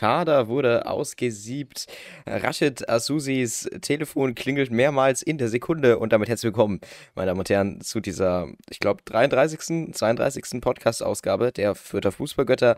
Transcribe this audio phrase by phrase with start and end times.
[0.00, 1.86] Kader wurde ausgesiebt.
[2.26, 6.80] Rashid Asusis Telefon klingelt mehrmals in der Sekunde und damit herzlich willkommen,
[7.14, 10.62] meine Damen und Herren, zu dieser, ich glaube, 33., 32.
[10.62, 12.76] Podcast-Ausgabe der Fürther Fußballgötter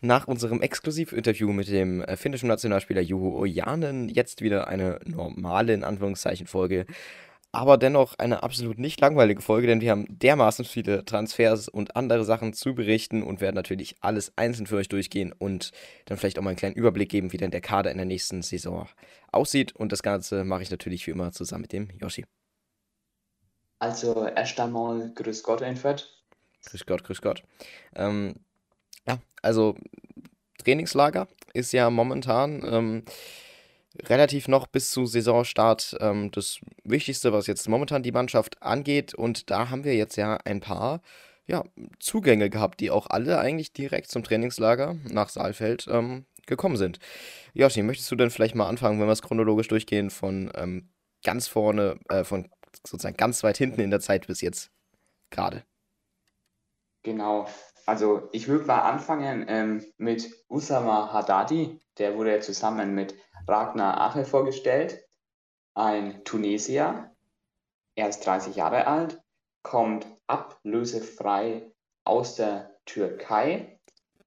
[0.00, 4.08] nach unserem Exklusivinterview mit dem finnischen Nationalspieler Juho Ojanen.
[4.08, 6.86] Jetzt wieder eine normale, in Anführungszeichen, Folge
[7.52, 12.24] aber dennoch eine absolut nicht langweilige Folge, denn wir haben dermaßen viele Transfers und andere
[12.24, 15.70] Sachen zu berichten und werden natürlich alles einzeln für euch durchgehen und
[16.06, 18.40] dann vielleicht auch mal einen kleinen Überblick geben, wie denn der Kader in der nächsten
[18.40, 18.88] Saison
[19.32, 19.76] aussieht.
[19.76, 22.24] Und das Ganze mache ich natürlich wie immer zusammen mit dem Yoshi.
[23.78, 26.10] Also erst einmal Grüß Gott, Enfert.
[26.64, 27.42] Grüß Gott, Grüß Gott.
[27.94, 28.36] Ähm,
[29.06, 29.74] ja, also
[30.58, 32.62] Trainingslager ist ja momentan.
[32.64, 33.04] Ähm,
[34.04, 39.14] relativ noch bis zu Saisonstart ähm, das Wichtigste, was jetzt momentan die Mannschaft angeht.
[39.14, 41.00] Und da haben wir jetzt ja ein paar
[41.46, 41.64] ja,
[41.98, 46.98] Zugänge gehabt, die auch alle eigentlich direkt zum Trainingslager nach Saalfeld ähm, gekommen sind.
[47.54, 50.88] Joshi, möchtest du denn vielleicht mal anfangen, wenn wir es chronologisch durchgehen, von ähm,
[51.24, 52.48] ganz vorne, äh, von
[52.86, 54.70] sozusagen ganz weit hinten in der Zeit bis jetzt
[55.30, 55.64] gerade?
[57.02, 57.48] Genau.
[57.84, 61.80] Also ich würde mal anfangen ähm, mit Usama Haddadi.
[61.98, 63.14] Der wurde ja zusammen mit
[63.46, 65.04] Ragnar Ache vorgestellt,
[65.74, 67.14] ein Tunesier.
[67.96, 69.22] Er ist 30 Jahre alt,
[69.62, 71.70] kommt ablösefrei
[72.04, 73.78] aus der Türkei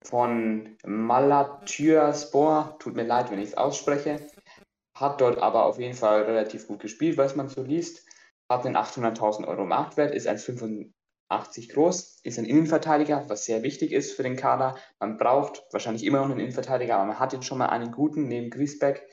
[0.01, 2.77] von Malatyaspor.
[2.79, 4.27] Tut mir leid, wenn ich es ausspreche.
[4.95, 8.07] Hat dort aber auf jeden Fall relativ gut gespielt, was man so liest.
[8.49, 10.27] Hat einen 800.000 Euro Marktwert, ist
[11.29, 14.77] 1,85 groß, ist ein Innenverteidiger, was sehr wichtig ist für den Kader.
[14.99, 18.27] Man braucht wahrscheinlich immer noch einen Innenverteidiger, aber man hat jetzt schon mal einen guten
[18.27, 19.07] neben Griesbeck.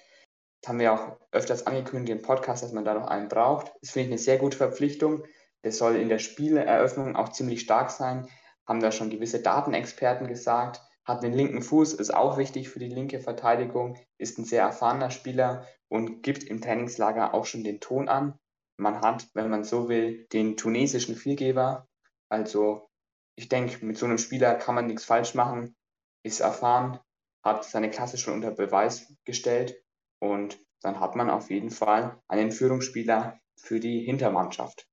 [0.60, 3.72] Das haben wir auch öfters angekündigt im Podcast, dass man da noch einen braucht.
[3.80, 5.24] Das finde ich eine sehr gute Verpflichtung.
[5.64, 8.28] Der soll in der Spieleröffnung auch ziemlich stark sein.
[8.66, 10.80] Haben da schon gewisse Datenexperten gesagt.
[11.04, 13.96] Hat den linken Fuß, ist auch wichtig für die linke Verteidigung.
[14.18, 18.38] Ist ein sehr erfahrener Spieler und gibt im Trainingslager auch schon den Ton an.
[18.76, 21.88] Man hat, wenn man so will, den tunesischen Vielgeber.
[22.32, 22.88] Also
[23.36, 25.76] ich denke, mit so einem Spieler kann man nichts falsch machen.
[26.24, 26.98] Ist erfahren,
[27.44, 29.84] hat seine Klasse schon unter Beweis gestellt
[30.18, 34.88] und dann hat man auf jeden Fall einen Führungsspieler für die Hintermannschaft.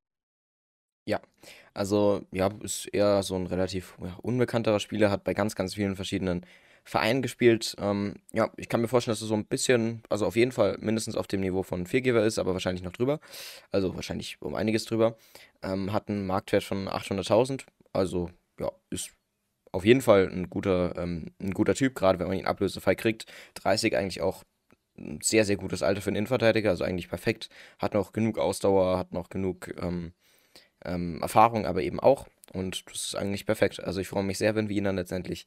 [1.05, 1.21] Ja,
[1.73, 5.95] also ja, ist eher so ein relativ ja, unbekannterer Spieler, hat bei ganz, ganz vielen
[5.95, 6.45] verschiedenen
[6.83, 7.75] Vereinen gespielt.
[7.79, 10.77] Ähm, ja, ich kann mir vorstellen, dass er so ein bisschen, also auf jeden Fall
[10.79, 13.19] mindestens auf dem Niveau von Viergeber ist, aber wahrscheinlich noch drüber.
[13.71, 15.17] Also wahrscheinlich um einiges drüber.
[15.61, 17.65] Ähm, hat einen Marktwert von 800.000.
[17.93, 18.29] Also
[18.59, 19.11] ja, ist
[19.71, 23.25] auf jeden Fall ein guter, ähm, ein guter Typ, gerade wenn man ihn ablösefrei kriegt.
[23.55, 24.43] 30 eigentlich auch
[24.97, 27.49] ein sehr, sehr gutes Alter für einen Innenverteidiger, also eigentlich perfekt.
[27.77, 30.13] Hat noch genug Ausdauer, hat noch genug ähm,
[30.85, 32.27] ähm, Erfahrung, aber eben auch.
[32.53, 33.83] Und das ist eigentlich perfekt.
[33.83, 35.45] Also ich freue mich sehr, wenn wir ihn dann letztendlich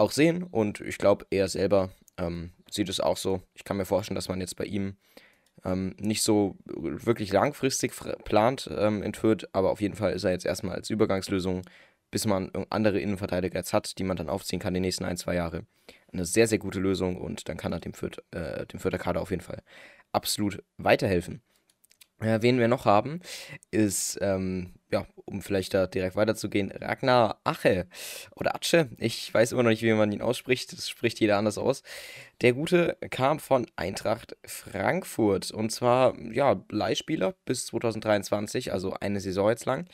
[0.00, 0.42] auch sehen.
[0.42, 3.42] Und ich glaube, er selber ähm, sieht es auch so.
[3.54, 4.96] Ich kann mir vorstellen, dass man jetzt bei ihm
[5.64, 7.92] ähm, nicht so wirklich langfristig
[8.24, 11.62] plant ähm, entführt, aber auf jeden Fall ist er jetzt erstmal als Übergangslösung,
[12.10, 15.34] bis man andere Innenverteidiger jetzt hat, die man dann aufziehen kann die nächsten ein, zwei
[15.34, 15.64] Jahre
[16.12, 19.20] eine sehr, sehr gute Lösung und dann kann er dem, Fürth, äh, dem Fürther Kader
[19.20, 19.62] auf jeden Fall
[20.12, 21.40] absolut weiterhelfen.
[22.20, 23.20] Äh, wen wir noch haben,
[23.70, 27.86] ist, ähm, ja, um vielleicht da direkt weiterzugehen, Ragnar Ache
[28.36, 28.90] oder Atsche.
[28.98, 30.72] Ich weiß immer noch nicht, wie man ihn ausspricht.
[30.72, 31.82] Das spricht jeder anders aus.
[32.42, 39.48] Der Gute kam von Eintracht Frankfurt und zwar, ja, Leihspieler bis 2023, also eine Saison
[39.48, 39.86] jetzt lang.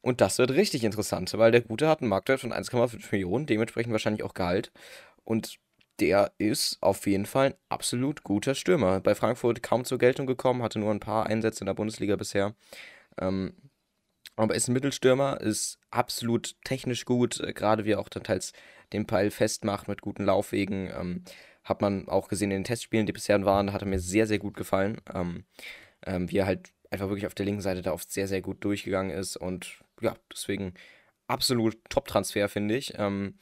[0.00, 3.92] Und das wird richtig interessant, weil der Gute hat einen Marktwert von 1,5 Millionen, dementsprechend
[3.92, 4.72] wahrscheinlich auch Gehalt.
[5.24, 5.58] Und
[6.00, 9.00] der ist auf jeden Fall ein absolut guter Stürmer.
[9.00, 12.54] Bei Frankfurt kaum zur Geltung gekommen, hatte nur ein paar Einsätze in der Bundesliga bisher.
[13.20, 13.54] Ähm,
[14.36, 18.52] aber ist ein Mittelstürmer, ist absolut technisch gut, äh, gerade wie er auch dann teils
[18.92, 20.90] den Pfeil festmacht mit guten Laufwegen.
[20.96, 21.24] Ähm,
[21.64, 24.38] hat man auch gesehen in den Testspielen, die bisher waren, hat er mir sehr, sehr
[24.38, 25.00] gut gefallen.
[25.12, 25.44] Ähm,
[26.06, 28.64] ähm, wie er halt einfach wirklich auf der linken Seite da oft sehr, sehr gut
[28.64, 29.36] durchgegangen ist.
[29.36, 30.74] Und ja, deswegen
[31.26, 32.94] absolut Top-Transfer, finde ich.
[32.96, 33.34] Ähm,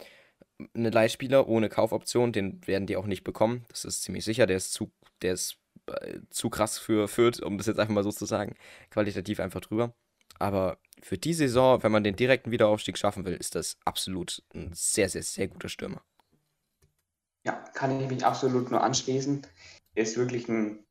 [0.75, 3.65] eine Leihspieler ohne Kaufoption, den werden die auch nicht bekommen.
[3.69, 4.47] Das ist ziemlich sicher.
[4.47, 4.91] Der ist zu,
[5.23, 8.57] der ist äh, zu krass für Fürth, um das jetzt einfach mal so zu sagen.
[8.91, 9.95] Qualitativ einfach drüber.
[10.39, 14.71] Aber für die Saison, wenn man den direkten Wiederaufstieg schaffen will, ist das absolut ein
[14.75, 16.03] sehr, sehr, sehr guter Stürmer.
[17.45, 19.47] Ja, kann ich mich absolut nur anschließen.
[19.95, 20.85] Er ist wirklich ein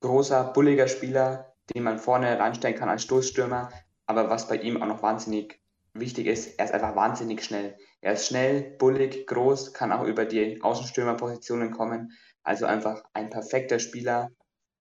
[0.00, 3.70] großer, bulliger Spieler, den man vorne reinstellen kann als Stoßstürmer.
[4.06, 5.60] Aber was bei ihm auch noch wahnsinnig
[5.94, 7.78] wichtig ist, er ist einfach wahnsinnig schnell.
[8.02, 12.12] Er ist schnell, bullig, groß, kann auch über die Außenstürmerpositionen kommen.
[12.42, 14.30] Also einfach ein perfekter Spieler.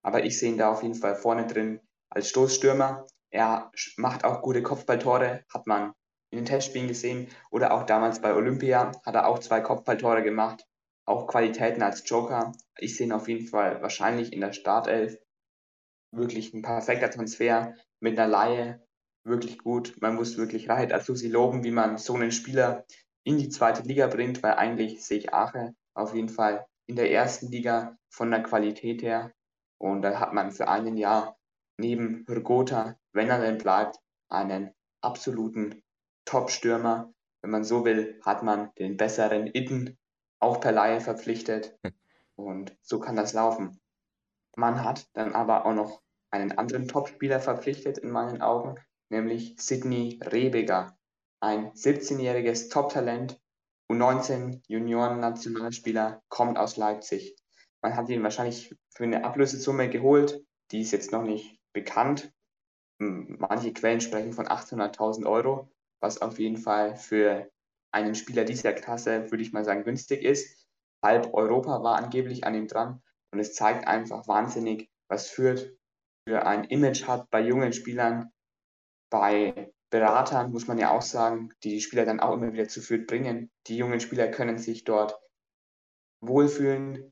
[0.02, 3.06] Aber ich sehe ihn da auf jeden Fall vorne drin als Stoßstürmer.
[3.30, 5.94] Er macht auch gute Kopfballtore, hat man
[6.32, 7.28] in den Testspielen gesehen.
[7.52, 10.66] Oder auch damals bei Olympia hat er auch zwei Kopfballtore gemacht.
[11.06, 12.54] auch Qualitäten als Joker.
[12.78, 15.18] Ich sehe ihn auf jeden Fall wahrscheinlich in der Startelf.
[16.12, 18.88] Wirklich ein perfekter Transfer mit einer Laie.
[19.26, 19.98] Wirklich gut.
[20.02, 22.86] Man muss wirklich Rahid Asusi loben, wie man so einen Spieler
[23.30, 27.12] in die zweite Liga bringt, weil eigentlich sehe ich Ache auf jeden Fall in der
[27.12, 29.32] ersten Liga von der Qualität her.
[29.78, 31.38] Und da hat man für ein Jahr
[31.78, 34.00] neben Rgota, wenn er denn bleibt,
[34.30, 34.72] einen
[35.02, 35.84] absoluten
[36.26, 37.14] Top-Stürmer.
[37.42, 39.96] Wenn man so will, hat man den besseren Itten
[40.40, 41.78] auch per Laie verpflichtet.
[42.36, 43.80] Und so kann das laufen.
[44.56, 48.76] Man hat dann aber auch noch einen anderen Topspieler verpflichtet in meinen Augen,
[49.10, 50.98] nämlich Sidney Rebiger,
[51.42, 53.40] ein 17-jähriges Top-Talent,
[53.92, 57.36] U19 Junioren-Nationalspieler, kommt aus Leipzig.
[57.82, 62.32] Man hat ihn wahrscheinlich für eine Ablösesumme geholt, die ist jetzt noch nicht bekannt.
[63.00, 65.72] Manche Quellen sprechen von 800.000 Euro,
[66.02, 67.50] was auf jeden Fall für
[67.92, 70.68] einen Spieler dieser Klasse, würde ich mal sagen, günstig ist.
[71.02, 73.02] Halb Europa war angeblich an ihm dran
[73.32, 75.72] und es zeigt einfach wahnsinnig, was Fürth
[76.28, 78.32] für ein Image hat bei jungen Spielern,
[79.10, 82.82] bei Beratern, muss man ja auch sagen, die die Spieler dann auch immer wieder zu
[82.82, 83.52] Fürth bringen.
[83.68, 85.20] Die jungen Spieler können sich dort
[86.22, 87.12] wohlfühlen,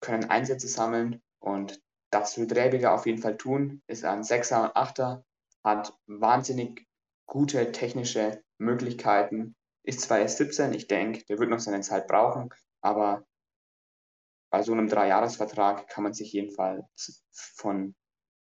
[0.00, 1.80] können Einsätze sammeln und
[2.10, 3.82] das wird Rebiger auf jeden Fall tun.
[3.86, 5.24] Ist ein Sechser und Achter,
[5.64, 6.86] hat wahnsinnig
[7.26, 12.50] gute technische Möglichkeiten, ist zwar erst 17, ich denke, der wird noch seine Zeit brauchen,
[12.82, 13.24] aber
[14.50, 17.94] bei so einem Dreijahresvertrag kann man sich jedenfalls von,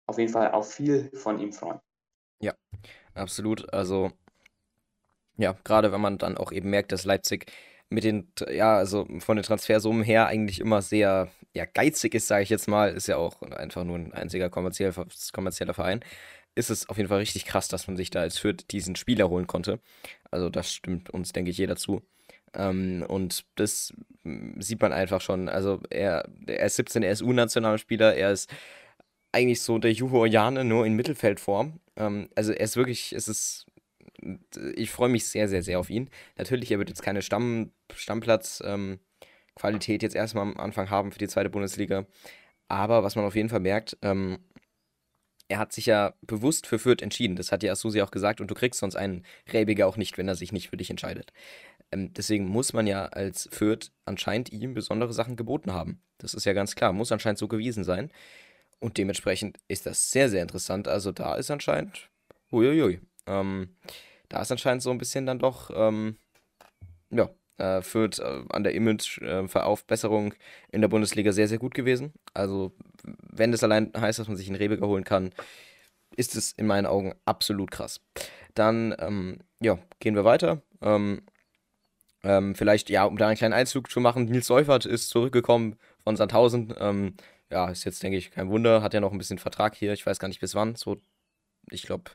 [0.07, 1.81] auf jeden Fall auf viel von ihm freuen.
[2.41, 2.55] Ja,
[3.15, 3.73] absolut.
[3.73, 4.13] Also,
[5.37, 7.47] ja, gerade wenn man dann auch eben merkt, dass Leipzig
[7.89, 12.43] mit den, ja, also von den Transfersummen her eigentlich immer sehr, ja, geizig ist, sage
[12.43, 16.01] ich jetzt mal, ist ja auch einfach nur ein einziger kommerzieller, kommerzieller Verein,
[16.55, 19.29] ist es auf jeden Fall richtig krass, dass man sich da als Fürth diesen Spieler
[19.29, 19.81] holen konnte.
[20.31, 22.03] Also das stimmt uns, denke ich, jeder zu.
[22.55, 23.93] Ähm, und das
[24.59, 25.49] sieht man einfach schon.
[25.49, 28.51] Also er, er ist 17, er ist U-Nationalspieler, er ist
[29.33, 31.81] eigentlich so der Juho Jane nur in Mittelfeldform.
[31.97, 33.67] Ähm, also er ist wirklich, es ist
[34.75, 36.11] ich freue mich sehr, sehr, sehr auf ihn.
[36.39, 41.29] Natürlich, er wird jetzt keine Stamm, Stammplatz-Qualität ähm, jetzt erstmal am Anfang haben für die
[41.29, 42.07] zweite Bundesliga.
[42.69, 44.39] Aber was man auf jeden Fall merkt, ähm,
[45.49, 47.37] er hat sich ja bewusst für Fürth entschieden.
[47.37, 48.41] Das hat ja Susi auch gesagt.
[48.41, 51.33] Und du kriegst sonst einen Rebiger auch nicht, wenn er sich nicht für dich entscheidet.
[51.91, 56.01] Ähm, deswegen muss man ja als Fürth anscheinend ihm besondere Sachen geboten haben.
[56.19, 56.93] Das ist ja ganz klar.
[56.93, 58.11] Muss anscheinend so gewesen sein.
[58.83, 60.89] Und dementsprechend ist das sehr, sehr interessant.
[60.89, 62.11] Also da ist anscheinend,
[62.51, 63.77] huiuiui, ähm,
[64.29, 66.17] da ist anscheinend so ein bisschen dann doch, ähm,
[67.09, 70.37] ja, äh, Fürth äh, an der Image-Aufbesserung äh,
[70.73, 72.13] in der Bundesliga sehr, sehr gut gewesen.
[72.35, 72.73] Also,
[73.05, 75.31] wenn das allein heißt, dass man sich einen Rebiger holen kann,
[76.17, 78.01] ist es in meinen Augen absolut krass.
[78.55, 80.61] Dann, ähm, ja, gehen wir weiter.
[80.81, 81.23] Ähm,
[82.25, 86.17] ähm, vielleicht, ja, um da einen kleinen Einzug zu machen, Nils Seufert ist zurückgekommen von
[86.17, 86.75] Sandhausen.
[87.53, 88.83] Ja, ist jetzt, denke ich, kein Wunder.
[88.83, 89.93] Hat ja noch ein bisschen Vertrag hier.
[89.93, 90.75] Ich weiß gar nicht bis wann.
[90.75, 90.97] So,
[91.71, 92.11] ich glaube,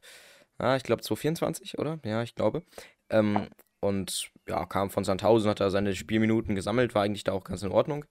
[0.57, 1.99] ah, ich glaube 2024, oder?
[2.03, 2.63] Ja, ich glaube.
[3.11, 3.47] Ähm,
[3.79, 7.61] und ja, kam von Sandhausen, hat da seine Spielminuten gesammelt, war eigentlich da auch ganz
[7.61, 8.05] in Ordnung.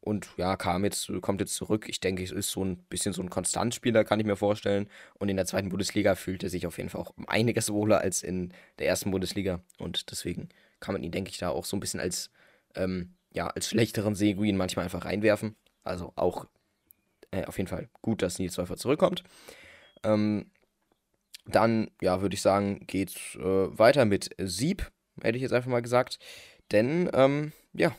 [0.00, 1.88] Und ja, kam jetzt, kommt jetzt zurück.
[1.88, 4.88] Ich denke, es ist so ein bisschen so ein Konstantspieler, kann ich mir vorstellen.
[5.20, 8.24] Und in der zweiten Bundesliga fühlt er sich auf jeden Fall auch einiges wohler als
[8.24, 9.60] in der ersten Bundesliga.
[9.78, 10.48] Und deswegen
[10.80, 12.30] kann man ihn, denke ich, da auch so ein bisschen als,
[12.74, 15.54] ähm, ja, als schlechteren Seguin manchmal einfach reinwerfen.
[15.84, 16.46] Also auch
[17.30, 19.22] äh, auf jeden Fall gut, dass Nils Läufer zurückkommt.
[20.02, 20.50] Ähm,
[21.46, 24.90] dann, ja, würde ich sagen, geht's äh, weiter mit Sieb,
[25.22, 26.18] hätte ich jetzt einfach mal gesagt.
[26.72, 27.92] Denn, ähm, ja,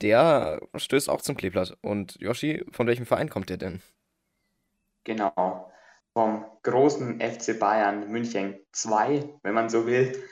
[0.00, 1.76] der stößt auch zum Kleeblatt.
[1.82, 3.80] Und Yoshi, von welchem Verein kommt der denn?
[5.04, 5.70] Genau,
[6.12, 10.24] vom großen FC Bayern München 2, wenn man so will.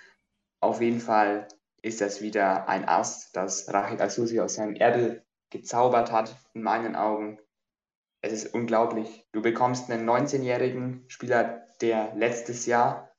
[0.61, 1.49] Auf jeden Fall
[1.83, 6.97] ist das wieder ein Ast, das Rachid Asusi aus seinem Erbe gezaubert hat, in meinen
[6.97, 7.39] Augen.
[8.23, 9.27] Es ist unglaublich.
[9.33, 13.11] Du bekommst einen 19-jährigen Spieler, der letztes Jahr,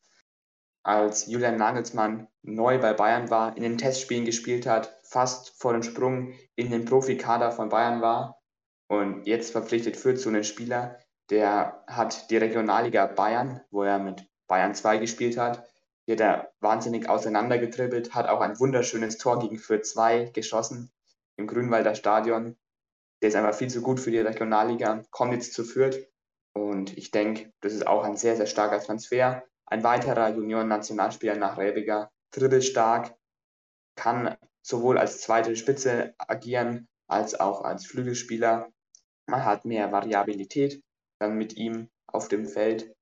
[0.82, 5.84] als Julian Nagelsmann neu bei Bayern war, in den Testspielen gespielt hat, fast vor dem
[5.84, 8.42] Sprung in den Profikader von Bayern war
[8.88, 11.00] und jetzt verpflichtet für zu einen Spieler,
[11.30, 15.66] der hat die Regionalliga Bayern, wo er mit Bayern 2 gespielt hat,
[16.06, 20.92] hier da wahnsinnig auseinandergetribbelt, hat auch ein wunderschönes Tor gegen Fürth 2 geschossen
[21.38, 22.58] im Grünwalder Stadion.
[23.22, 26.08] Der ist einfach viel zu gut für die Regionalliga, kommt jetzt zu Fürth
[26.54, 29.44] und ich denke, das ist auch ein sehr, sehr starker Transfer.
[29.66, 33.16] Ein weiterer Junioren-Nationalspieler nach Rebiger, dribbelstark,
[33.96, 38.72] kann sowohl als zweite Spitze agieren als auch als Flügelspieler.
[39.28, 40.84] Man hat mehr Variabilität
[41.20, 42.94] dann mit ihm auf dem Feld.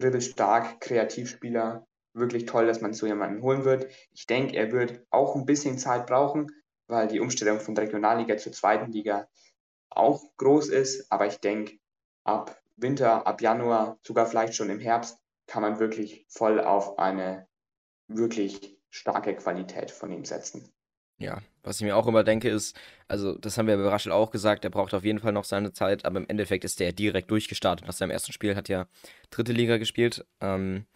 [0.00, 3.86] Dribbelstark, Kreativspieler, wirklich toll, dass man so jemanden holen wird.
[4.12, 6.46] Ich denke, er wird auch ein bisschen Zeit brauchen,
[6.88, 9.28] weil die Umstellung von der Regionalliga zur zweiten Liga
[9.90, 11.10] auch groß ist.
[11.12, 11.78] Aber ich denke,
[12.24, 17.46] ab Winter, ab Januar, sogar vielleicht schon im Herbst, kann man wirklich voll auf eine
[18.08, 20.72] wirklich starke Qualität von ihm setzen.
[21.20, 22.76] Ja, was ich mir auch immer denke ist,
[23.08, 25.72] also das haben wir bei Raschel auch gesagt, der braucht auf jeden Fall noch seine
[25.72, 28.86] Zeit, aber im Endeffekt ist der direkt durchgestartet nach seinem ersten Spiel, hat ja
[29.30, 30.24] dritte Liga gespielt.
[30.40, 30.86] Ähm,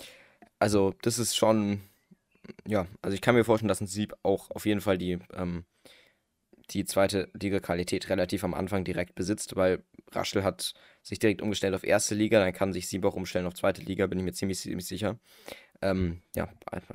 [0.61, 1.81] also das ist schon,
[2.67, 5.65] ja, also ich kann mir vorstellen, dass ein Sieb auch auf jeden Fall die, ähm,
[6.75, 11.85] die zweite Liga-Qualität relativ am Anfang direkt besitzt, weil Raschel hat sich direkt umgestellt auf
[11.85, 14.59] erste Liga, dann kann sich Sieb auch umstellen auf zweite Liga, bin ich mir ziemlich,
[14.59, 15.19] ziemlich sicher.
[15.81, 16.49] Ähm, ja,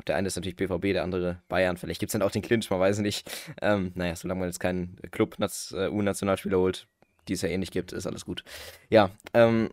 [0.08, 1.76] der eine ist natürlich BVB, der andere Bayern.
[1.78, 3.30] Vielleicht gibt es dann auch den Clinch, man weiß nicht.
[3.62, 6.88] Ähm, naja, solange man jetzt keinen Club-U-Nationalspieler äh, holt,
[7.28, 8.46] die es ja eh nicht gibt, ist alles gut.
[8.90, 9.72] Ja, ähm,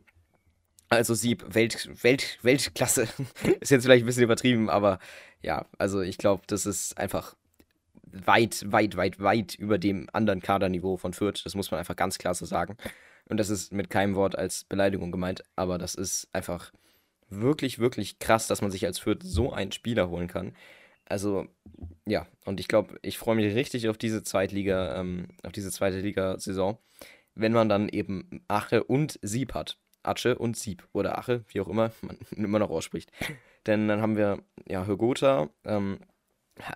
[0.88, 3.08] also Sieb, Welt, Welt, Weltklasse.
[3.60, 4.98] ist jetzt vielleicht ein bisschen übertrieben, aber
[5.42, 7.36] ja, also ich glaube, das ist einfach
[8.14, 11.44] weit, weit, weit, weit über dem anderen Kaderniveau von Fürth.
[11.44, 12.76] Das muss man einfach ganz klar so sagen.
[13.28, 16.72] Und das ist mit keinem Wort als Beleidigung gemeint, aber das ist einfach
[17.30, 20.54] wirklich, wirklich krass, dass man sich als Fürth so einen Spieler holen kann.
[21.06, 21.46] Also,
[22.06, 26.00] ja, und ich glaube, ich freue mich richtig auf diese Zweitliga, ähm, auf diese zweite
[26.00, 26.78] Liga-Saison,
[27.34, 29.78] wenn man dann eben Ache und Sieb hat.
[30.02, 33.10] Ache und Sieb oder Ache, wie auch immer man immer noch ausspricht.
[33.66, 35.98] Denn dann haben wir, ja, Hörgotha, ähm,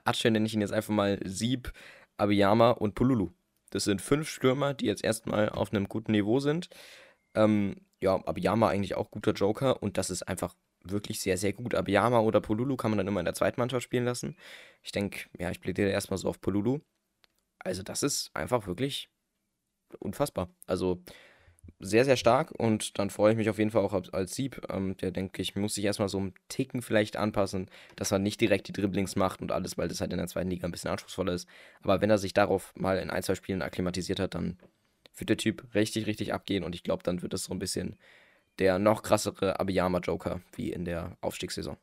[0.05, 1.73] Ache nenne ich ihn jetzt einfach mal Sieb,
[2.17, 3.31] Abiyama und Pululu.
[3.71, 6.69] Das sind fünf Stürmer, die jetzt erstmal auf einem guten Niveau sind.
[7.35, 10.55] Ähm, ja, Abiyama eigentlich auch guter Joker und das ist einfach
[10.85, 11.75] wirklich sehr, sehr gut.
[11.75, 14.37] Abiyama oder Polulu kann man dann immer in der zweiten Mannschaft spielen lassen.
[14.83, 16.81] Ich denke, ja, ich plädiere erstmal so auf Polulu.
[17.59, 19.11] Also, das ist einfach wirklich
[19.99, 20.51] unfassbar.
[20.67, 21.03] Also,
[21.81, 24.63] sehr, sehr stark und dann freue ich mich auf jeden Fall auch als Sieb.
[24.71, 28.41] Ähm, der denke ich, muss sich erstmal so einen Ticken vielleicht anpassen, dass er nicht
[28.41, 30.91] direkt die Dribblings macht und alles, weil das halt in der zweiten Liga ein bisschen
[30.91, 31.49] anspruchsvoller ist.
[31.83, 34.59] Aber wenn er sich darauf mal in ein, zwei Spielen akklimatisiert hat, dann
[35.17, 37.97] wird der Typ richtig, richtig abgehen und ich glaube, dann wird es so ein bisschen
[38.59, 41.77] der noch krassere Abiyama-Joker wie in der Aufstiegssaison.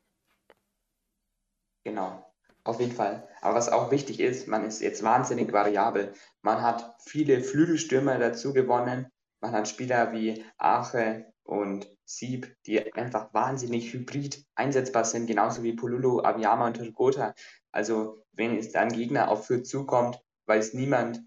[1.86, 2.25] Genau,
[2.66, 3.28] auf jeden Fall.
[3.42, 6.14] Aber was auch wichtig ist, man ist jetzt wahnsinnig variabel.
[6.42, 9.08] Man hat viele Flügelstürmer dazu gewonnen.
[9.46, 15.74] Man hat Spieler wie Ache und Sieb, die einfach wahnsinnig hybrid einsetzbar sind, genauso wie
[15.74, 17.36] Pululu, Abiyama und Turgota.
[17.72, 21.22] Also wenn es dann Gegner auf Fürth zukommt, weiß niemand,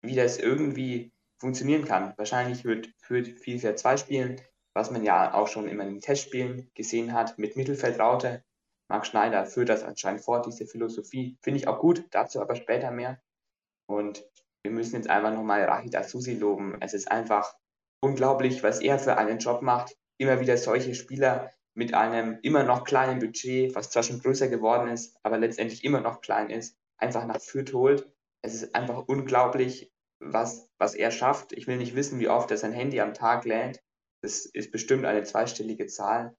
[0.00, 2.14] wie das irgendwie funktionieren kann.
[2.16, 4.40] Wahrscheinlich wird Fürth 4-4-2 spielen,
[4.72, 8.44] was man ja auch schon immer in den Testspielen gesehen hat mit Mittelfeldraute.
[8.88, 11.36] Marc Schneider führt das anscheinend fort, diese Philosophie.
[11.42, 13.20] Finde ich auch gut, dazu aber später mehr.
[13.86, 14.24] Und
[14.66, 16.76] wir müssen jetzt einfach nochmal Rahid Asusi loben.
[16.80, 17.54] Es ist einfach
[18.00, 19.96] unglaublich, was er für einen Job macht.
[20.18, 24.88] Immer wieder solche Spieler mit einem immer noch kleinen Budget, was zwar schon größer geworden
[24.88, 28.10] ist, aber letztendlich immer noch klein ist, einfach nach Fürth holt.
[28.42, 31.52] Es ist einfach unglaublich, was, was er schafft.
[31.52, 33.84] Ich will nicht wissen, wie oft er sein Handy am Tag lädt.
[34.20, 36.36] Das ist bestimmt eine zweistellige Zahl.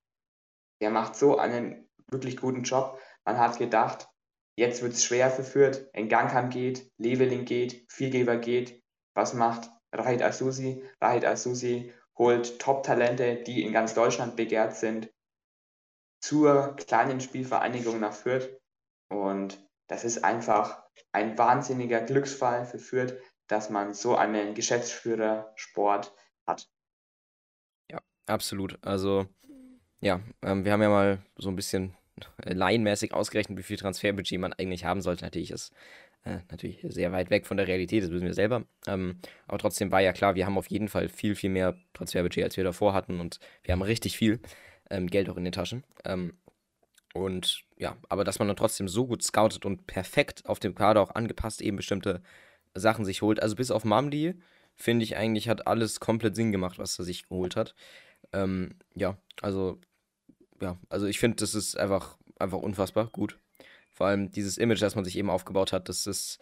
[0.80, 3.00] Er macht so einen wirklich guten Job.
[3.24, 4.06] Man hat gedacht,
[4.58, 5.88] jetzt wird es schwer für Fürth.
[5.92, 8.82] Engankam geht, Leveling geht, Viergeber geht.
[9.14, 10.84] Was macht Rahid Asusi?
[11.00, 15.10] Rahid Asusi holt Top-Talente, die in ganz Deutschland begehrt sind,
[16.20, 18.50] zur kleinen Spielvereinigung nach Fürth.
[19.08, 23.14] Und das ist einfach ein wahnsinniger Glücksfall für Fürth,
[23.46, 26.12] dass man so einen Geschäftsführersport
[26.48, 26.68] hat.
[27.88, 28.76] Ja, absolut.
[28.84, 29.26] Also,
[30.00, 31.96] ja, ähm, wir haben ja mal so ein bisschen
[32.44, 35.24] laienmäßig ausgerechnet, wie viel Transferbudget man eigentlich haben sollte.
[35.24, 35.72] Natürlich ist
[36.24, 38.64] äh, natürlich sehr weit weg von der Realität, das wissen wir selber.
[38.86, 42.44] Ähm, aber trotzdem war ja klar, wir haben auf jeden Fall viel, viel mehr Transferbudget,
[42.44, 44.40] als wir davor hatten und wir haben richtig viel
[44.90, 45.84] ähm, Geld auch in den Taschen.
[46.04, 46.34] Ähm,
[47.14, 51.00] und ja, aber dass man dann trotzdem so gut scoutet und perfekt auf dem Kader
[51.00, 52.22] auch angepasst eben bestimmte
[52.74, 53.42] Sachen sich holt.
[53.42, 54.34] Also bis auf Mamdi,
[54.76, 57.74] finde ich eigentlich, hat alles komplett Sinn gemacht, was er sich geholt hat.
[58.32, 59.80] Ähm, ja, also,
[60.60, 63.38] ja, also ich finde, das ist einfach, einfach unfassbar gut.
[63.92, 66.38] Vor allem dieses Image, das man sich eben aufgebaut hat, das ist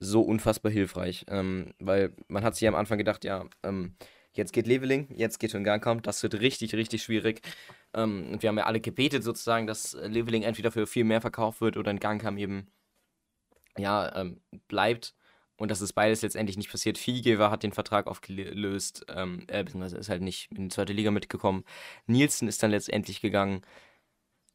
[0.00, 1.24] so unfassbar hilfreich.
[1.28, 3.94] Ähm, weil man hat sich am Anfang gedacht, ja, ähm,
[4.32, 7.42] jetzt geht Leveling, jetzt geht Hungankam, das wird richtig, richtig schwierig.
[7.94, 11.60] Ähm, und wir haben ja alle gebetet sozusagen, dass Leveling entweder für viel mehr verkauft
[11.60, 12.68] wird oder Gangkam eben,
[13.78, 15.14] ja, ähm, bleibt.
[15.60, 16.96] Und das ist beides letztendlich nicht passiert.
[16.96, 21.10] Viehgeber hat den Vertrag aufgelöst, ähm, äh, beziehungsweise ist halt nicht in die zweite Liga
[21.10, 21.64] mitgekommen.
[22.06, 23.60] Nielsen ist dann letztendlich gegangen.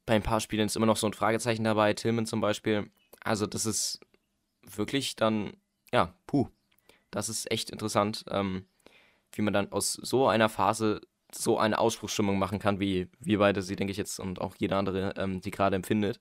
[0.08, 1.94] Bei ein paar Spielen ist immer noch so ein Fragezeichen dabei.
[1.94, 2.90] Tillman zum Beispiel.
[3.24, 4.00] Also, das ist
[4.64, 5.54] wirklich dann,
[5.94, 6.48] ja, puh.
[7.12, 8.66] Das ist echt interessant, ähm,
[9.32, 13.62] wie man dann aus so einer Phase so eine Ausspruchsstimmung machen kann, wie wir beide
[13.62, 16.20] sie, denke ich jetzt, und auch jeder andere, ähm, die gerade empfindet.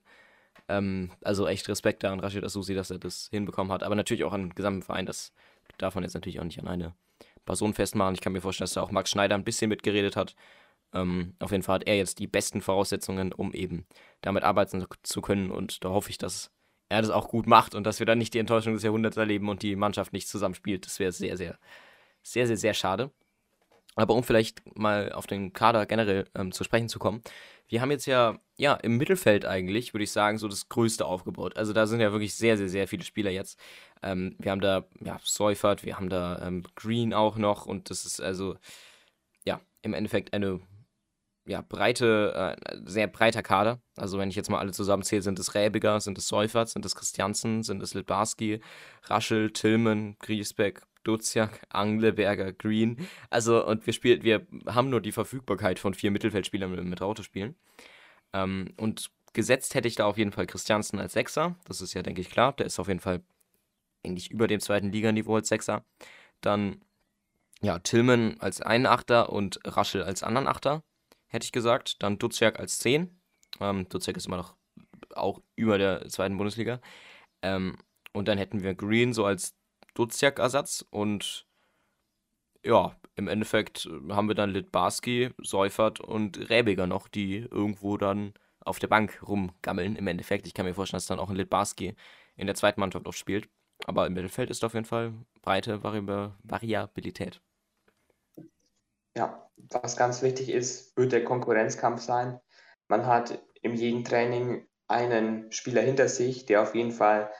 [0.67, 3.83] Ähm, also echt Respekt da an Rashid Asusi, dass er das hinbekommen hat.
[3.83, 5.05] Aber natürlich auch an den gesamten Verein.
[5.05, 5.33] Das
[5.77, 6.95] darf man jetzt natürlich auch nicht an eine
[7.45, 8.15] Person festmachen.
[8.15, 10.35] Ich kann mir vorstellen, dass da auch Max Schneider ein bisschen mitgeredet hat.
[10.93, 13.85] Ähm, auf jeden Fall hat er jetzt die besten Voraussetzungen, um eben
[14.21, 15.51] damit arbeiten zu können.
[15.51, 16.51] Und da hoffe ich, dass
[16.89, 19.49] er das auch gut macht und dass wir dann nicht die Enttäuschung des Jahrhunderts erleben
[19.49, 20.85] und die Mannschaft nicht zusammenspielt.
[20.85, 21.57] Das wäre sehr, sehr,
[22.23, 23.11] sehr, sehr, sehr schade.
[23.95, 27.21] Aber um vielleicht mal auf den Kader generell ähm, zu sprechen zu kommen,
[27.67, 31.57] wir haben jetzt ja, ja, im Mittelfeld eigentlich, würde ich sagen, so das Größte aufgebaut.
[31.57, 33.59] Also da sind ja wirklich sehr, sehr, sehr viele Spieler jetzt.
[34.03, 38.05] Ähm, wir haben da, ja, Seufert, wir haben da ähm, Green auch noch und das
[38.05, 38.55] ist also,
[39.45, 40.59] ja, im Endeffekt eine,
[41.47, 43.81] ja, breite, äh, sehr breiter Kader.
[43.95, 46.95] Also wenn ich jetzt mal alle zusammenzähle, sind es Räbiger, sind es Seufert, sind es
[46.95, 48.61] Christiansen, sind es Litbarski,
[49.03, 53.07] Raschel, Tillman, Griesbeck, Duziak, Angleberger, Green.
[53.29, 57.55] Also, und wir spielen, wir haben nur die Verfügbarkeit von vier Mittelfeldspielern mit, Raute spielen.
[58.33, 61.55] Ähm, und gesetzt hätte ich da auf jeden Fall Christiansen als Sechser.
[61.65, 62.53] Das ist ja, denke ich, klar.
[62.53, 63.21] Der ist auf jeden Fall
[64.03, 65.85] eigentlich über dem zweiten Liganiveau als Sechser.
[66.41, 66.81] Dann,
[67.61, 70.83] ja, Tillman als einen Achter und Raschel als anderen Achter,
[71.27, 72.01] hätte ich gesagt.
[72.03, 73.19] Dann Duziak als Zehn.
[73.59, 74.55] Ähm, Duziak ist immer noch
[75.13, 76.81] auch über der zweiten Bundesliga.
[77.41, 77.77] Ähm,
[78.13, 79.55] und dann hätten wir Green so als
[79.95, 81.47] Duziak-Ersatz und
[82.63, 88.79] ja, im Endeffekt haben wir dann Litbarski, Seufert und Räbiger noch, die irgendwo dann auf
[88.79, 89.95] der Bank rumgammeln.
[89.95, 91.95] Im Endeffekt, ich kann mir vorstellen, dass dann auch ein Litbarski
[92.35, 93.47] in der zweiten Mannschaft oft spielt.
[93.85, 96.05] Aber im Mittelfeld ist auf jeden Fall breite Vari
[96.43, 97.41] Variabilität.
[99.15, 102.39] Ja, was ganz wichtig ist, wird der Konkurrenzkampf sein.
[102.87, 107.31] Man hat in jedem Training einen Spieler hinter sich, der auf jeden Fall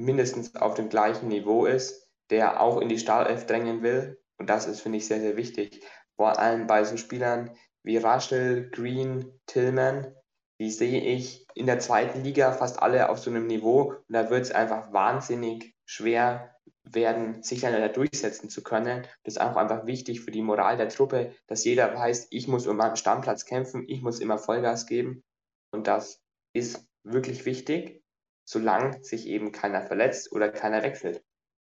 [0.00, 4.20] mindestens auf dem gleichen Niveau ist, der auch in die Startelf drängen will.
[4.38, 5.84] Und das ist, finde ich, sehr, sehr wichtig.
[6.16, 7.50] Vor allem bei so Spielern
[7.82, 10.14] wie Raschel, Green, Tillman,
[10.58, 13.92] die sehe ich in der zweiten Liga fast alle auf so einem Niveau.
[13.92, 19.06] Und da wird es einfach wahnsinnig schwer werden, sich dann da durchsetzen zu können.
[19.24, 22.66] Das ist auch einfach wichtig für die Moral der Truppe, dass jeder weiß, ich muss
[22.66, 25.22] um meinen Stammplatz kämpfen, ich muss immer Vollgas geben.
[25.72, 27.99] Und das ist wirklich wichtig
[28.50, 31.22] solange sich eben keiner verletzt oder keiner wechselt.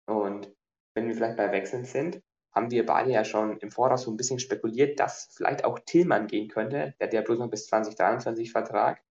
[0.05, 0.49] Und
[0.95, 2.21] wenn wir vielleicht bei Wechseln sind,
[2.53, 6.27] haben wir beide ja schon im Voraus so ein bisschen spekuliert, dass vielleicht auch Tillmann
[6.27, 6.95] gehen könnte.
[6.99, 9.01] Der hat ja bloß noch bis 2023 Vertrag.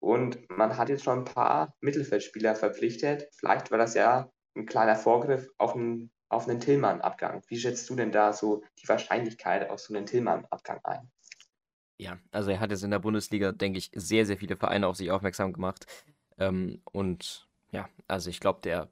[0.00, 3.28] Und man hat jetzt schon ein paar Mittelfeldspieler verpflichtet.
[3.32, 7.42] Vielleicht war das ja ein kleiner Vorgriff auf einen, auf einen Tillmann-Abgang.
[7.48, 11.10] Wie schätzt du denn da so die Wahrscheinlichkeit auf so einen Tillmann-Abgang ein?
[11.98, 14.96] Ja, also er hat jetzt in der Bundesliga, denke ich, sehr, sehr viele Vereine auf
[14.96, 15.86] sich aufmerksam gemacht.
[16.48, 18.88] Ähm, und ja, also ich glaube, der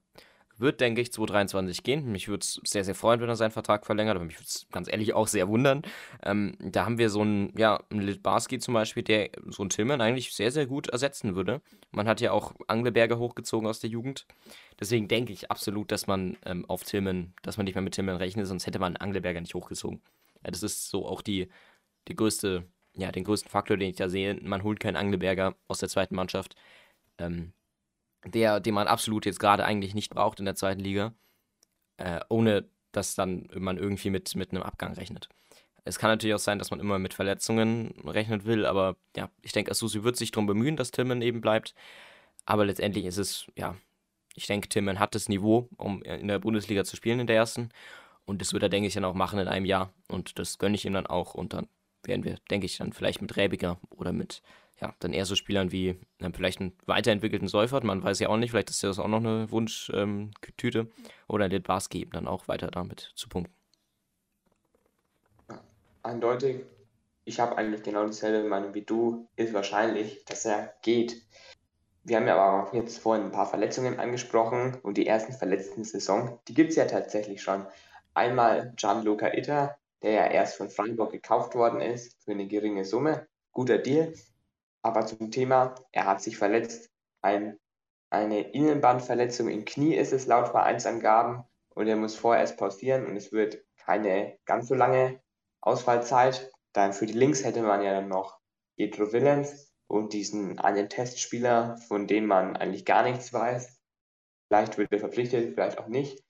[0.60, 2.12] wird, denke ich, 2023 gehen.
[2.12, 4.66] Mich würde es sehr, sehr freuen, wenn er seinen Vertrag verlängert, aber mich würde es
[4.70, 5.82] ganz ehrlich auch sehr wundern.
[6.22, 10.00] Ähm, da haben wir so einen, ja, einen Litbarski zum Beispiel, der so einen Tillman
[10.00, 11.62] eigentlich sehr, sehr gut ersetzen würde.
[11.92, 14.26] Man hat ja auch Angleberger hochgezogen aus der Jugend.
[14.78, 18.16] Deswegen denke ich absolut, dass man ähm, auf Tillman, dass man nicht mehr mit Tillman
[18.16, 20.02] rechnet, sonst hätte man Angleberger nicht hochgezogen.
[20.44, 21.48] Ja, das ist so auch die,
[22.08, 24.34] die größte, ja, den größten Faktor, den ich da sehe.
[24.42, 26.54] Man holt keinen Angleberger aus der zweiten Mannschaft
[27.20, 27.52] ähm,
[28.24, 31.14] der, den man absolut jetzt gerade eigentlich nicht braucht in der zweiten Liga,
[31.96, 35.28] äh, ohne dass dann man irgendwie mit, mit einem Abgang rechnet.
[35.84, 39.52] Es kann natürlich auch sein, dass man immer mit Verletzungen rechnen will, aber ja, ich
[39.52, 41.74] denke, Asusi wird sich darum bemühen, dass Tillman eben bleibt.
[42.44, 43.76] Aber letztendlich ist es, ja,
[44.34, 47.70] ich denke, Tillman hat das Niveau, um in der Bundesliga zu spielen in der ersten.
[48.24, 49.92] Und das wird er, denke ich, dann auch machen in einem Jahr.
[50.08, 51.34] Und das gönne ich ihm dann auch.
[51.34, 51.68] Und dann
[52.04, 54.42] werden wir, denke ich, dann vielleicht mit Räbiger oder mit
[54.80, 55.88] ja, dann eher so Spielern wie
[56.18, 59.18] äh, vielleicht einen weiterentwickelten Seufert, man weiß ja auch nicht, vielleicht ist das auch noch
[59.18, 60.90] eine Wunschtüte, ähm,
[61.28, 63.54] oder den Barski eben dann auch weiter damit zu punkten.
[66.02, 66.64] Eindeutig,
[67.24, 71.22] ich habe eigentlich genau dieselbe Meinung wie du, ist wahrscheinlich, dass er geht.
[72.02, 75.84] Wir haben ja aber auch jetzt vorhin ein paar Verletzungen angesprochen und die ersten verletzten
[75.84, 77.66] Saison, die gibt es ja tatsächlich schon.
[78.14, 83.28] Einmal Gianluca Itter, der ja erst von Freiburg gekauft worden ist für eine geringe Summe.
[83.52, 84.14] Guter Deal.
[84.82, 86.90] Aber zum Thema, er hat sich verletzt.
[87.22, 87.58] Ein,
[88.10, 93.32] eine Innenbandverletzung im Knie ist es laut Vereinsangaben und er muss vorerst pausieren und es
[93.32, 95.20] wird keine ganz so lange
[95.60, 96.50] Ausfallzeit.
[96.72, 98.38] Dann für die Links hätte man ja dann noch
[98.76, 103.80] Pietro Willems und diesen einen Testspieler, von dem man eigentlich gar nichts weiß.
[104.48, 106.24] Vielleicht wird er verpflichtet, vielleicht auch nicht.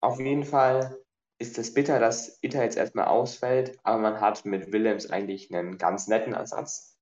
[0.00, 0.98] Auf jeden Fall
[1.38, 5.78] ist es bitter, dass Itter jetzt erstmal ausfällt, aber man hat mit Willems eigentlich einen
[5.78, 6.95] ganz netten Ersatz.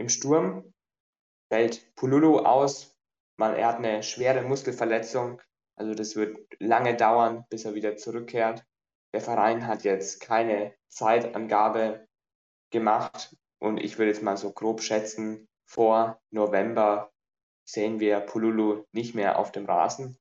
[0.00, 0.72] Im Sturm
[1.52, 2.96] fällt Pululu aus.
[3.36, 5.42] Man, er hat eine schwere Muskelverletzung.
[5.76, 8.64] Also das wird lange dauern, bis er wieder zurückkehrt.
[9.12, 12.08] Der Verein hat jetzt keine Zeitangabe
[12.70, 17.12] gemacht und ich würde jetzt mal so grob schätzen, vor November
[17.68, 20.18] sehen wir Pululu nicht mehr auf dem Rasen.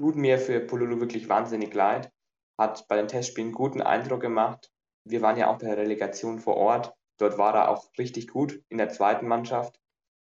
[0.00, 2.10] Tut mir für Pululu wirklich wahnsinnig leid.
[2.58, 4.72] Hat bei den Testspielen guten Eindruck gemacht.
[5.04, 6.92] Wir waren ja auch bei der Relegation vor Ort.
[7.18, 9.80] Dort war er auch richtig gut in der zweiten Mannschaft.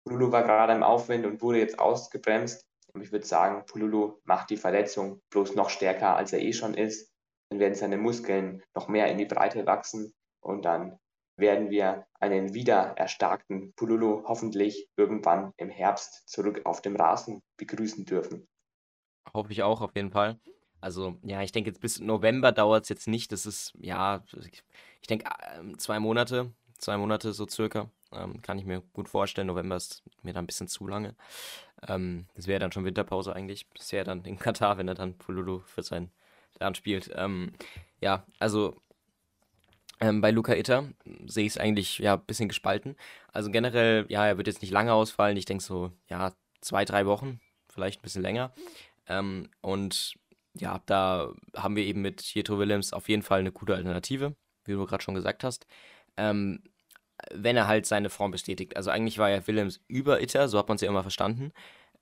[0.05, 2.65] Pululu war gerade im Aufwind und wurde jetzt ausgebremst.
[2.93, 6.73] Und ich würde sagen, Pululu macht die Verletzung bloß noch stärker, als er eh schon
[6.73, 7.11] ist.
[7.49, 10.99] Dann werden seine Muskeln noch mehr in die Breite wachsen und dann
[11.37, 18.05] werden wir einen wieder erstarkten Pululu hoffentlich irgendwann im Herbst zurück auf dem Rasen begrüßen
[18.05, 18.47] dürfen.
[19.33, 20.39] Hoffe ich auch auf jeden Fall.
[20.79, 23.31] Also, ja, ich denke, jetzt bis November dauert es jetzt nicht.
[23.31, 24.23] Das ist, ja,
[25.01, 27.89] ich denke, ähm, zwei Monate, zwei Monate so circa.
[28.11, 29.47] Ähm, kann ich mir gut vorstellen.
[29.47, 31.15] November ist mir dann ein bisschen zu lange.
[31.87, 33.67] Ähm, das wäre dann schon Winterpause eigentlich.
[33.89, 36.11] Wäre dann in Katar, wenn er dann Pululu für sein
[36.59, 37.11] Land spielt.
[37.15, 37.53] Ähm,
[38.01, 38.81] ja, also
[39.99, 40.87] ähm, bei Luca Itter
[41.25, 42.95] sehe ich es eigentlich ja ein bisschen gespalten.
[43.31, 45.37] Also generell, ja, er wird jetzt nicht lange ausfallen.
[45.37, 48.53] Ich denke so, ja, zwei, drei Wochen, vielleicht ein bisschen länger.
[49.07, 50.15] Ähm, und
[50.53, 54.35] ja, da haben wir eben mit Jetro Willems auf jeden Fall eine gute Alternative,
[54.65, 55.65] wie du gerade schon gesagt hast.
[56.17, 56.61] Ähm,
[57.33, 58.75] wenn er halt seine Form bestätigt.
[58.77, 61.51] Also eigentlich war ja Willems über Itter, so hat man es ja immer verstanden.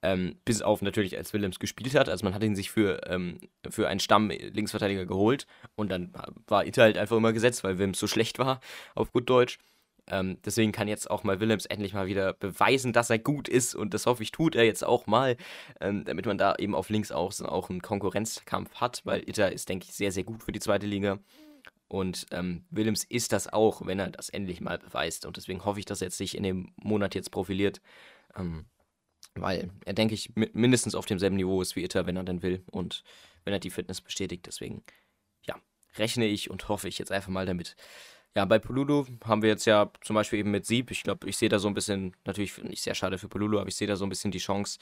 [0.02, 2.10] Ähm, bis auf natürlich, als Willems gespielt hat.
[2.10, 6.14] Also man hat ihn sich für, ähm, für einen Stamm Linksverteidiger geholt und dann
[6.48, 8.60] war Itter halt einfach immer gesetzt, weil Willems so schlecht war,
[8.94, 9.58] auf gut Deutsch.
[10.08, 13.74] Ähm, deswegen kann jetzt auch mal Willems endlich mal wieder beweisen, dass er gut ist
[13.74, 15.36] und das hoffe ich, tut er jetzt auch mal,
[15.82, 19.68] ähm, damit man da eben auf links auch, auch einen Konkurrenzkampf hat, weil Itter ist,
[19.70, 21.18] denke ich, sehr, sehr gut für die zweite Liga.
[21.88, 25.26] Und ähm, Willems ist das auch, wenn er das endlich mal beweist.
[25.26, 27.82] Und deswegen hoffe ich, dass er jetzt sich in dem Monat jetzt profiliert.
[28.36, 28.66] Ähm,
[29.36, 32.64] weil er, denke ich, mindestens auf demselben Niveau ist wie Itter, wenn er denn will.
[32.72, 33.04] Und
[33.44, 34.48] wenn er die Fitness bestätigt.
[34.48, 34.84] Deswegen,
[35.46, 35.56] ja,
[35.98, 37.76] rechne ich und hoffe ich jetzt einfach mal damit.
[38.36, 40.92] Ja, bei Polulu haben wir jetzt ja zum Beispiel eben mit Sieb.
[40.92, 43.70] Ich glaube, ich sehe da so ein bisschen, natürlich nicht sehr schade für Polulu, aber
[43.70, 44.80] ich sehe da so ein bisschen die Chance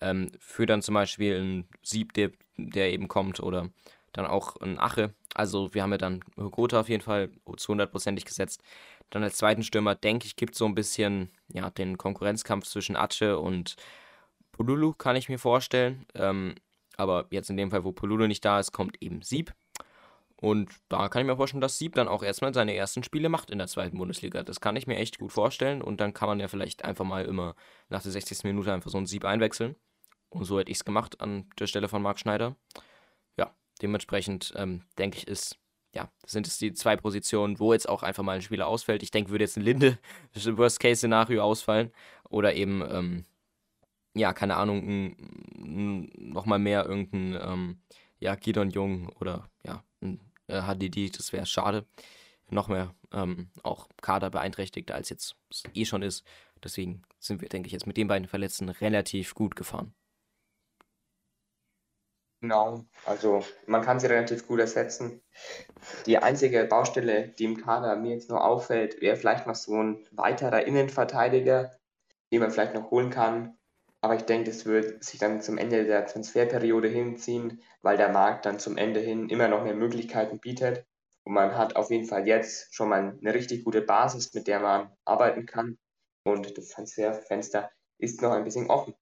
[0.00, 3.68] ähm, für dann zum Beispiel einen Sieb, der, der eben kommt oder
[4.14, 5.12] dann auch ein Ache.
[5.34, 8.62] Also wir haben ja dann Gotha auf jeden Fall zu hundertprozentig gesetzt.
[9.10, 12.96] Dann als zweiten Stürmer, denke ich, gibt es so ein bisschen ja, den Konkurrenzkampf zwischen
[12.96, 13.76] Ache und
[14.52, 16.06] Polulu, kann ich mir vorstellen.
[16.14, 16.54] Ähm,
[16.96, 19.52] aber jetzt in dem Fall, wo Polulu nicht da ist, kommt eben Sieb.
[20.36, 23.50] Und da kann ich mir vorstellen, dass Sieb dann auch erstmal seine ersten Spiele macht
[23.50, 24.42] in der zweiten Bundesliga.
[24.42, 25.82] Das kann ich mir echt gut vorstellen.
[25.82, 27.56] Und dann kann man ja vielleicht einfach mal immer
[27.88, 28.44] nach der 60.
[28.44, 29.74] Minute einfach so einen Sieb einwechseln.
[30.28, 32.56] Und so hätte ich es gemacht an der Stelle von Marc Schneider.
[33.84, 35.58] Dementsprechend ähm, denke ich, ist,
[35.94, 39.02] ja, sind es die zwei Positionen, wo jetzt auch einfach mal ein Spieler ausfällt.
[39.02, 39.98] Ich denke, würde jetzt ein Linde,
[40.34, 41.92] Worst-Case-Szenario ausfallen.
[42.30, 43.24] Oder eben, ähm,
[44.14, 45.14] ja, keine Ahnung,
[45.58, 47.78] nochmal mehr irgendein, ähm,
[48.20, 51.84] ja, Gidon Jung oder ja, ein äh, HDD, das wäre schade.
[52.48, 55.36] Noch mehr ähm, auch Kader beeinträchtigt, als jetzt
[55.74, 56.24] eh schon ist.
[56.62, 59.92] Deswegen sind wir, denke ich, jetzt mit den beiden Verletzten relativ gut gefahren.
[62.44, 65.22] Genau, also man kann sie relativ gut ersetzen.
[66.04, 70.06] Die einzige Baustelle, die im Kader mir jetzt nur auffällt, wäre vielleicht noch so ein
[70.10, 71.70] weiterer Innenverteidiger,
[72.30, 73.56] den man vielleicht noch holen kann.
[74.02, 78.44] Aber ich denke, das wird sich dann zum Ende der Transferperiode hinziehen, weil der Markt
[78.44, 80.84] dann zum Ende hin immer noch mehr Möglichkeiten bietet.
[81.24, 84.60] Und man hat auf jeden Fall jetzt schon mal eine richtig gute Basis, mit der
[84.60, 85.78] man arbeiten kann.
[86.24, 88.94] Und das Transferfenster ist noch ein bisschen offen.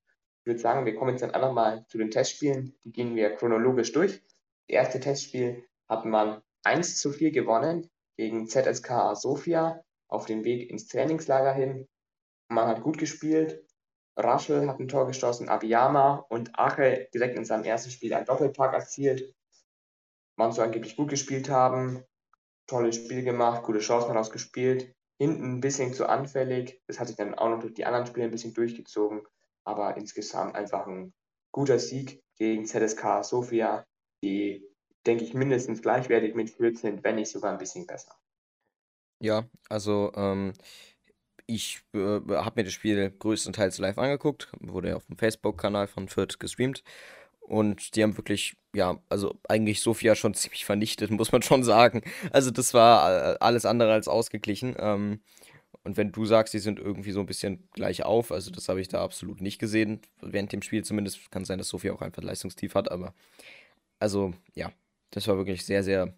[0.42, 2.74] Ich würde sagen, wir kommen jetzt dann einfach mal zu den Testspielen.
[2.82, 4.20] Die gehen wir chronologisch durch.
[4.66, 10.68] Das erste Testspiel hat man 1 zu 4 gewonnen gegen ZSKA Sofia auf dem Weg
[10.68, 11.86] ins Trainingslager hin.
[12.48, 13.64] Man hat gut gespielt.
[14.16, 18.74] Raschel hat ein Tor geschossen, Abiyama und Ache direkt in seinem ersten Spiel einen Doppelpack
[18.74, 19.32] erzielt.
[20.36, 22.02] Man soll angeblich gut gespielt haben,
[22.66, 24.92] tolles Spiel gemacht, gute Chancen herausgespielt.
[25.18, 26.82] Hinten ein bisschen zu anfällig.
[26.88, 29.22] Das hat sich dann auch noch durch die anderen Spiele ein bisschen durchgezogen
[29.64, 31.12] aber insgesamt einfach ein
[31.52, 33.84] guter Sieg gegen ZSK Sofia,
[34.22, 34.66] die,
[35.06, 38.16] denke ich, mindestens gleichwertig mit Fürth sind, wenn nicht sogar ein bisschen besser.
[39.20, 40.52] Ja, also ähm,
[41.46, 46.08] ich äh, habe mir das Spiel größtenteils live angeguckt, wurde ja auf dem Facebook-Kanal von
[46.08, 46.82] Fürth gestreamt.
[47.40, 52.02] Und die haben wirklich, ja, also eigentlich Sofia schon ziemlich vernichtet, muss man schon sagen.
[52.30, 54.74] Also das war äh, alles andere als ausgeglichen.
[54.78, 55.20] Ähm,
[55.84, 58.80] und wenn du sagst, die sind irgendwie so ein bisschen gleich auf, also das habe
[58.80, 61.30] ich da absolut nicht gesehen, während dem Spiel zumindest.
[61.30, 63.14] Kann sein, dass Sofia auch einfach Leistungstief hat, aber
[63.98, 64.70] also ja,
[65.10, 66.14] das war wirklich sehr, sehr,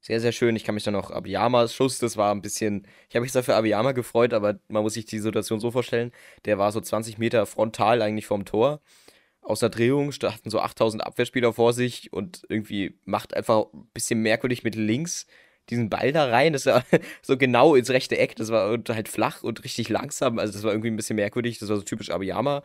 [0.00, 0.56] sehr, sehr schön.
[0.56, 3.42] Ich kann mich dann auch Abiyamas Schuss, das war ein bisschen, ich habe mich zwar
[3.42, 6.10] für Abiyama gefreut, aber man muss sich die Situation so vorstellen,
[6.46, 8.80] der war so 20 Meter frontal eigentlich vom Tor.
[9.42, 14.20] Aus der Drehung hatten so 8000 Abwehrspieler vor sich und irgendwie macht einfach ein bisschen
[14.20, 15.26] merkwürdig mit links
[15.70, 16.52] diesen Ball da rein.
[16.52, 16.84] Das war
[17.22, 18.36] so genau ins rechte Eck.
[18.36, 20.38] Das war halt flach und richtig langsam.
[20.38, 21.58] Also das war irgendwie ein bisschen merkwürdig.
[21.58, 22.62] Das war so typisch Abiyama.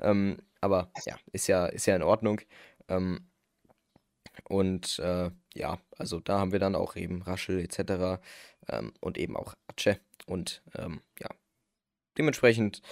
[0.00, 2.40] Ähm, aber ja, ist ja, ist ja in Ordnung.
[2.88, 3.26] Ähm,
[4.48, 8.20] und äh, ja, also da haben wir dann auch eben Raschel etc.
[8.68, 9.96] Ähm, und eben auch Ace.
[10.26, 11.28] Und ähm, ja,
[12.18, 12.82] dementsprechend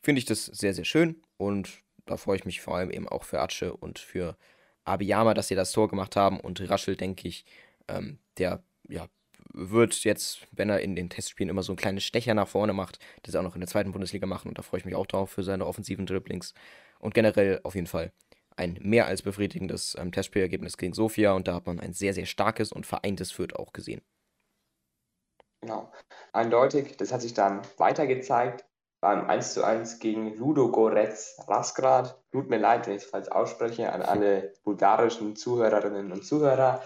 [0.00, 1.22] finde ich das sehr, sehr schön.
[1.36, 4.36] Und da freue ich mich vor allem eben auch für Ace und für
[4.84, 6.40] Abiyama, dass sie das Tor gemacht haben.
[6.40, 7.44] Und Raschel, denke ich,
[7.88, 9.06] ähm, der ja,
[9.52, 12.98] wird jetzt, wenn er in den Testspielen immer so ein kleines Stecher nach vorne macht,
[13.22, 14.48] das auch noch in der zweiten Bundesliga machen.
[14.48, 16.54] Und da freue ich mich auch drauf für seine offensiven Dribblings.
[16.98, 18.12] Und generell auf jeden Fall
[18.56, 21.32] ein mehr als befriedigendes ähm, Testspielergebnis gegen Sofia.
[21.32, 24.02] Und da hat man ein sehr, sehr starkes und vereintes Fürth auch gesehen.
[25.60, 25.92] Genau,
[26.32, 26.96] eindeutig.
[26.96, 28.64] Das hat sich dann weiter gezeigt
[29.00, 32.20] beim 1:1 gegen Ludo Goretz Rasgrad.
[32.32, 36.82] Tut mir leid, wenn ich es falsch ausspreche, an alle bulgarischen Zuhörerinnen und Zuhörer.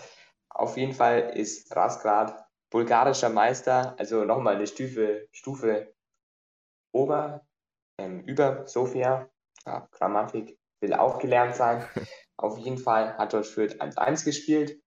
[0.54, 5.94] Auf jeden Fall ist Rasgrad bulgarischer Meister, also nochmal eine Stufe, Stufe
[6.92, 7.46] ober,
[7.98, 9.28] ähm, über Sofia.
[9.66, 11.84] Ja, Grammatik will auch gelernt sein.
[12.36, 14.80] Auf jeden Fall hat dort Fürth 1-1 gespielt.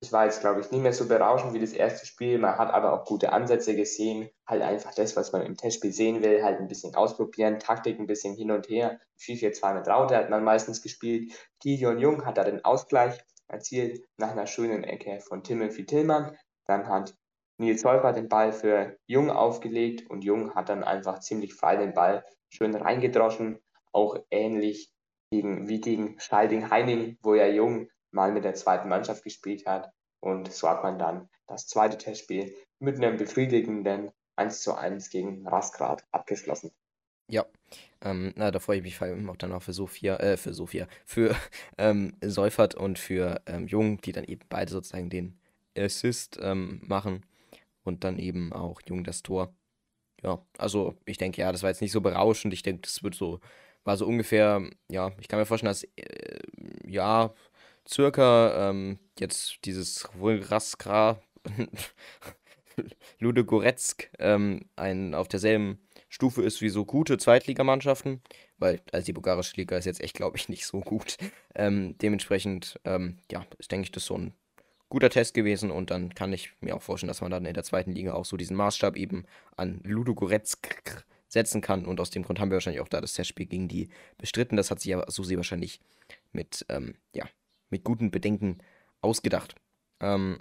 [0.00, 2.38] Es war jetzt, glaube ich, nicht mehr so berauschend wie das erste Spiel.
[2.38, 4.28] Man hat aber auch gute Ansätze gesehen.
[4.46, 8.06] Halt einfach das, was man im Testspiel sehen will, halt ein bisschen ausprobieren, Taktik ein
[8.06, 9.00] bisschen hin und her.
[9.18, 11.32] 4-4-2 mit Raute hat man meistens gespielt.
[11.60, 16.36] Gideon Jung hat da den Ausgleich erzielt nach einer schönen Ecke von Timothy Tillmann.
[16.66, 17.14] Dann hat
[17.58, 21.94] Nils Holper den Ball für Jung aufgelegt und Jung hat dann einfach ziemlich frei den
[21.94, 23.58] Ball schön reingedroschen.
[23.92, 24.92] Auch ähnlich
[25.30, 29.90] gegen, wie gegen Scheiding-Heining, wo ja Jung mal mit der zweiten Mannschaft gespielt hat.
[30.20, 35.46] Und so hat man dann das zweite Testspiel mit einem befriedigenden 1 zu 1 gegen
[35.46, 36.70] Rasgrad abgeschlossen.
[37.28, 37.44] Ja,
[38.02, 40.54] ähm, na, da freue ich mich vor allem auch dann auch für Sophia, äh, für
[40.54, 41.34] Sophia, für
[41.78, 45.38] ähm, Seufert und für ähm, Jung, die dann eben beide sozusagen den
[45.76, 47.24] Assist ähm, machen
[47.84, 49.54] und dann eben auch Jung das Tor.
[50.22, 52.52] Ja, also ich denke, ja, das war jetzt nicht so berauschend.
[52.54, 53.40] Ich denke, das wird so,
[53.84, 56.38] war so ungefähr, ja, ich kann mir vorstellen, dass, äh,
[56.86, 57.32] ja,
[57.88, 61.20] circa ähm, jetzt dieses Raskra
[63.18, 64.68] Ludogoretsk ähm,
[65.14, 68.22] auf derselben Stufe ist wie so gute Zweitligamannschaften,
[68.58, 71.16] weil also die bulgarische Liga ist jetzt echt, glaube ich, nicht so gut.
[71.54, 74.32] Ähm, dementsprechend, ähm, ja, ist, denke ich, das so ein
[74.88, 77.64] guter Test gewesen und dann kann ich mir auch vorstellen, dass man dann in der
[77.64, 79.24] zweiten Liga auch so diesen Maßstab eben
[79.56, 83.46] an Ludogoretsk setzen kann und aus dem Grund haben wir wahrscheinlich auch da das Testspiel
[83.46, 84.56] gegen die bestritten.
[84.56, 85.80] Das hat sich ja Susi wahrscheinlich
[86.32, 87.28] mit, ähm, ja,
[87.68, 88.58] mit guten Bedenken
[89.02, 89.54] ausgedacht.
[90.00, 90.38] Ähm,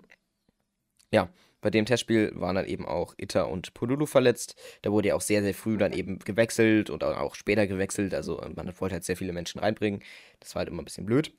[1.11, 1.29] ja,
[1.61, 4.55] bei dem Testspiel waren dann eben auch Itta und Polulu verletzt.
[4.81, 8.13] Da wurde ja auch sehr, sehr früh dann eben gewechselt und auch später gewechselt.
[8.13, 10.01] Also man wollte halt sehr viele Menschen reinbringen.
[10.39, 11.33] Das war halt immer ein bisschen blöd.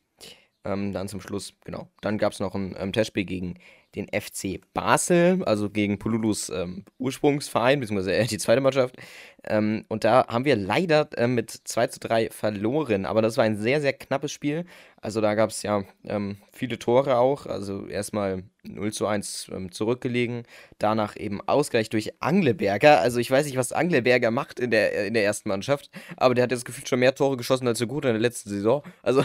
[0.64, 1.88] Ähm, dann zum Schluss, genau.
[2.00, 3.54] Dann gab es noch ein ähm, Testspiel gegen
[3.94, 8.96] den FC Basel, also gegen Pululus ähm, Ursprungsverein, beziehungsweise äh, die zweite Mannschaft.
[9.44, 13.44] Ähm, und da haben wir leider äh, mit 2 zu 3 verloren, aber das war
[13.44, 14.66] ein sehr, sehr knappes Spiel.
[15.01, 19.72] Also da gab es ja ähm, viele Tore auch, also erstmal 0 zu 1 ähm,
[19.72, 20.42] zurückgelegen,
[20.79, 23.01] danach eben Ausgleich durch Angleberger.
[23.01, 26.44] Also ich weiß nicht, was Angleberger macht in der, in der ersten Mannschaft, aber der
[26.44, 28.83] hat jetzt gefühlt schon mehr Tore geschossen als so gut in der letzten Saison.
[29.03, 29.24] Also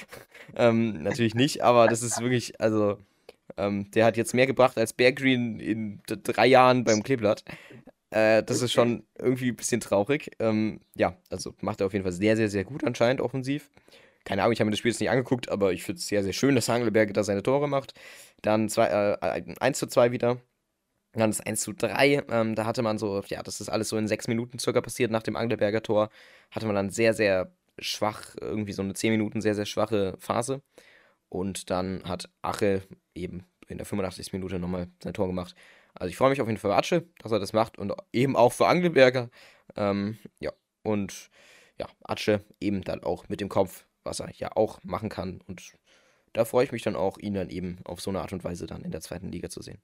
[0.56, 2.98] ähm, natürlich nicht, aber das ist wirklich, also
[3.56, 7.44] ähm, der hat jetzt mehr gebracht als Bear Green in drei Jahren beim Kleeblatt.
[8.10, 10.30] Äh, das ist schon irgendwie ein bisschen traurig.
[10.38, 13.70] Ähm, ja, also macht er auf jeden Fall sehr, sehr, sehr gut anscheinend offensiv.
[14.24, 16.22] Keine Ahnung, ich habe mir das Spiel jetzt nicht angeguckt, aber ich finde es sehr,
[16.22, 17.94] sehr schön, dass Hangelberg da seine Tore macht.
[18.42, 18.86] Dann zwei,
[19.20, 20.38] äh, 1 zu 2 wieder.
[21.12, 22.24] Dann das 1 zu 3.
[22.30, 25.10] Ähm, da hatte man so, ja, das ist alles so in sechs Minuten circa passiert
[25.10, 26.10] nach dem Angelberger Tor.
[26.50, 30.62] Hatte man dann sehr, sehr schwach, irgendwie so eine 10 Minuten sehr, sehr schwache Phase.
[31.34, 34.32] Und dann hat Ache eben in der 85.
[34.32, 35.56] Minute nochmal sein Tor gemacht.
[35.92, 38.36] Also ich freue mich auf jeden Fall für Atsche, dass er das macht und eben
[38.36, 39.30] auch für Angelberger.
[39.74, 40.52] Ähm, ja,
[40.84, 41.30] und
[41.76, 45.40] ja, Atsche eben dann auch mit dem Kopf, was er ja auch machen kann.
[45.48, 45.72] Und
[46.34, 48.68] da freue ich mich dann auch, ihn dann eben auf so eine Art und Weise
[48.68, 49.82] dann in der zweiten Liga zu sehen.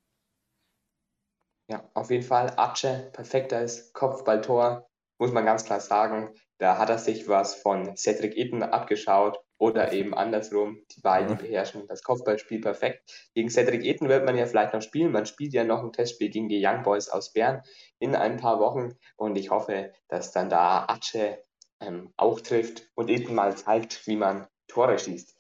[1.69, 2.53] Ja, auf jeden Fall.
[2.59, 6.33] Atsche, perfektes Kopfballtor, muss man ganz klar sagen.
[6.59, 10.79] Da hat er sich was von Cedric Itten abgeschaut oder eben andersrum.
[10.97, 13.31] Die beiden beherrschen das Kopfballspiel perfekt.
[13.35, 15.13] Gegen Cedric Itten wird man ja vielleicht noch spielen.
[15.13, 17.63] Man spielt ja noch ein Testspiel gegen die Young Boys aus Bern
[17.99, 18.97] in ein paar Wochen.
[19.17, 21.45] Und ich hoffe, dass dann da Atsche
[21.81, 25.37] ähm, auch trifft und Itten mal zeigt, wie man Tore schießt.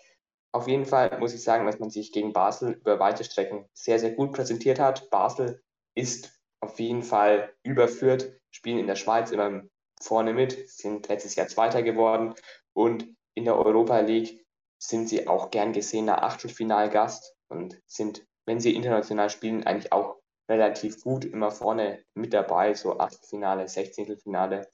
[0.52, 3.98] Auf jeden Fall muss ich sagen, dass man sich gegen Basel über weite Strecken sehr,
[3.98, 5.08] sehr gut präsentiert hat.
[5.08, 5.62] Basel
[5.94, 9.62] ist auf jeden Fall überführt, spielen in der Schweiz immer
[9.98, 12.34] vorne mit, sind letztes Jahr Zweiter geworden
[12.74, 14.44] und in der Europa League
[14.78, 20.16] sind sie auch gern gesehener Achtelfinalgast und sind, wenn sie international spielen, eigentlich auch
[20.48, 24.68] relativ gut immer vorne mit dabei, so Achtelfinale, Sechzehntelfinale.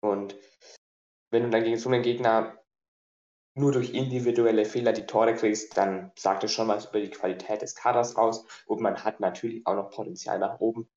[0.00, 0.36] Und
[1.30, 2.58] wenn du dann gegen so einen Gegner
[3.54, 7.62] nur durch individuelle Fehler die Tore kriegst, dann sagt es schon was über die Qualität
[7.62, 8.44] des Kaders aus.
[8.66, 10.90] Und man hat natürlich auch noch Potenzial nach oben.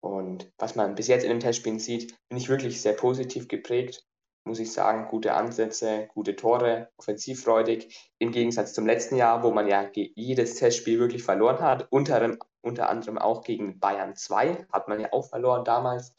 [0.00, 4.09] Und was man bis jetzt in den Testspielen sieht, bin ich wirklich sehr positiv geprägt
[4.44, 8.12] muss ich sagen, gute Ansätze, gute Tore, offensivfreudig.
[8.18, 12.88] Im Gegensatz zum letzten Jahr, wo man ja jedes Testspiel wirklich verloren hat, unter, unter
[12.88, 16.14] anderem auch gegen Bayern 2, hat man ja auch verloren damals.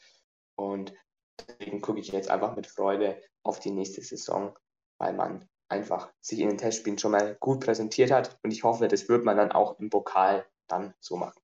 [0.55, 0.93] Und
[1.39, 4.57] deswegen gucke ich jetzt einfach mit Freude auf die nächste Saison,
[4.97, 8.37] weil man einfach sich in den Testspielen schon mal gut präsentiert hat.
[8.43, 11.41] Und ich hoffe, das wird man dann auch im Pokal dann so machen.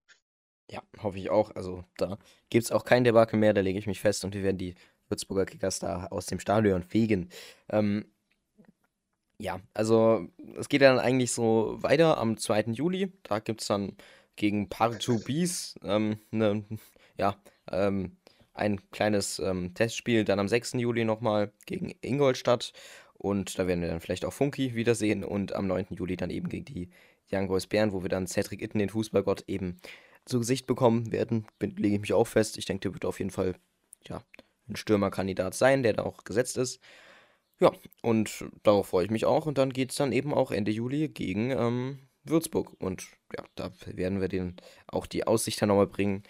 [0.70, 1.56] Ja, hoffe ich auch.
[1.56, 2.18] Also da
[2.50, 4.76] gibt es auch kein Debakel mehr, da lege ich mich fest und wir werden die
[5.10, 7.30] Würzburger Kickers da aus dem Stadion fegen.
[7.70, 8.06] Ähm,
[9.40, 12.72] ja, also es geht dann eigentlich so weiter am 2.
[12.72, 13.12] Juli.
[13.24, 13.96] Da gibt es dann
[14.36, 16.64] gegen Partubis ähm, ne,
[17.18, 17.36] ja,
[17.72, 18.18] ähm,
[18.54, 20.26] ein kleines ähm, Testspiel.
[20.26, 20.74] Dann am 6.
[20.74, 22.74] Juli nochmal gegen Ingolstadt.
[23.14, 25.24] Und da werden wir dann vielleicht auch Funky wiedersehen.
[25.24, 25.88] Und am 9.
[25.92, 26.90] Juli dann eben gegen die
[27.32, 29.80] Young Boys Bern, wo wir dann Cedric Itten, den Fußballgott, eben
[30.26, 31.46] zu Gesicht bekommen werden.
[31.60, 32.58] Lege ich mich auch fest.
[32.58, 33.56] Ich denke, der wird auf jeden Fall
[34.08, 34.22] ja,
[34.70, 36.80] ein Stürmerkandidat sein, der da auch gesetzt ist.
[37.60, 39.46] Ja, und darauf freue ich mich auch.
[39.46, 42.76] Und dann geht es dann eben auch Ende Juli gegen ähm, Würzburg.
[42.80, 46.24] Und ja, da werden wir den auch die Aussicht dann nochmal bringen.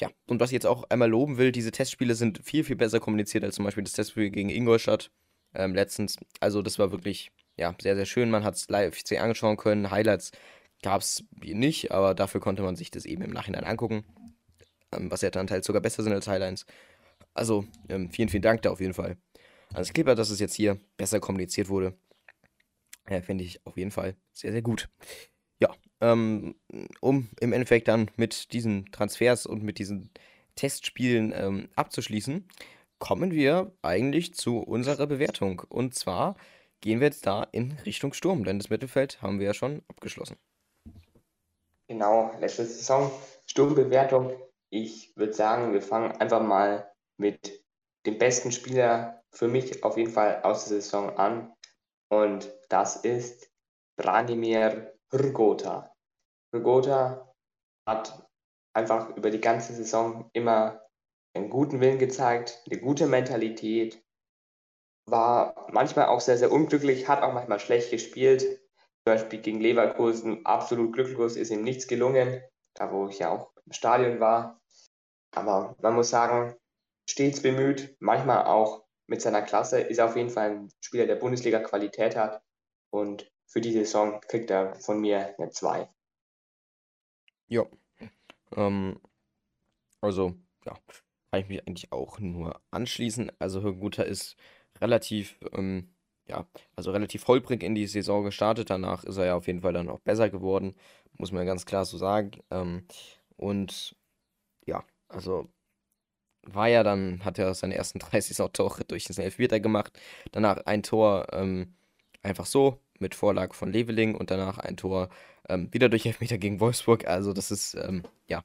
[0.00, 3.00] Ja, und was ich jetzt auch einmal loben will, diese Testspiele sind viel, viel besser
[3.00, 5.10] kommuniziert als zum Beispiel das Testspiel gegen Ingolstadt
[5.54, 6.16] ähm, letztens.
[6.40, 8.30] Also das war wirklich, ja, sehr, sehr schön.
[8.30, 9.90] Man hat es live sich angeschauen können.
[9.90, 10.32] Highlights
[10.82, 14.04] gab es nicht, aber dafür konnte man sich das eben im Nachhinein angucken.
[14.92, 16.64] Ähm, was ja dann teils sogar besser sind als Highlights.
[17.40, 19.16] Also, ähm, vielen, vielen Dank da auf jeden Fall.
[19.72, 21.96] Also Clipper, dass es jetzt hier besser kommuniziert wurde.
[23.06, 24.90] Äh, Finde ich auf jeden Fall sehr, sehr gut.
[25.58, 26.54] Ja, ähm,
[27.00, 30.10] um im Endeffekt dann mit diesen Transfers und mit diesen
[30.54, 32.46] Testspielen ähm, abzuschließen,
[32.98, 35.62] kommen wir eigentlich zu unserer Bewertung.
[35.70, 36.36] Und zwar
[36.82, 40.36] gehen wir jetzt da in Richtung Sturm, denn das Mittelfeld haben wir ja schon abgeschlossen.
[41.88, 43.10] Genau, letzte Saison
[43.46, 44.30] Sturmbewertung.
[44.68, 46.86] Ich würde sagen, wir fangen einfach mal
[47.20, 47.64] mit
[48.06, 51.52] dem besten Spieler für mich auf jeden Fall aus der Saison an.
[52.08, 53.52] Und das ist
[53.96, 55.94] Branimir Hrgota.
[56.52, 57.32] Hrgota
[57.86, 58.26] hat
[58.74, 60.80] einfach über die ganze Saison immer
[61.34, 64.02] einen guten Willen gezeigt, eine gute Mentalität,
[65.06, 68.42] war manchmal auch sehr, sehr unglücklich, hat auch manchmal schlecht gespielt.
[68.42, 72.42] Zum Beispiel gegen Leverkusen absolut glücklos, ist ihm nichts gelungen,
[72.74, 74.60] da wo ich ja auch im Stadion war.
[75.34, 76.54] Aber man muss sagen,
[77.10, 82.16] stets bemüht, manchmal auch mit seiner Klasse, ist auf jeden Fall ein Spieler, der Bundesliga-Qualität
[82.16, 82.42] hat.
[82.90, 85.88] Und für die Saison kriegt er von mir eine 2.
[87.48, 87.66] Ja.
[88.56, 89.00] Ähm,
[90.00, 90.74] also, ja,
[91.30, 93.32] kann ich mich eigentlich auch nur anschließen.
[93.40, 94.36] Also, Hürguter ist
[94.80, 95.92] relativ, ähm,
[96.28, 96.46] ja,
[96.76, 98.70] also relativ holprig in die Saison gestartet.
[98.70, 100.76] Danach ist er ja auf jeden Fall dann auch besser geworden,
[101.14, 102.30] muss man ganz klar so sagen.
[102.50, 102.86] Ähm,
[103.36, 103.96] und
[104.64, 105.48] ja, also
[106.42, 109.98] war ja dann, hat er seine ersten 30 Tore durch den Elfmeter gemacht.
[110.32, 111.74] Danach ein Tor ähm,
[112.22, 115.08] einfach so mit Vorlage von Leveling und danach ein Tor
[115.48, 117.06] ähm, wieder durch Elfmeter gegen Wolfsburg.
[117.06, 118.44] Also das ist, ähm, ja,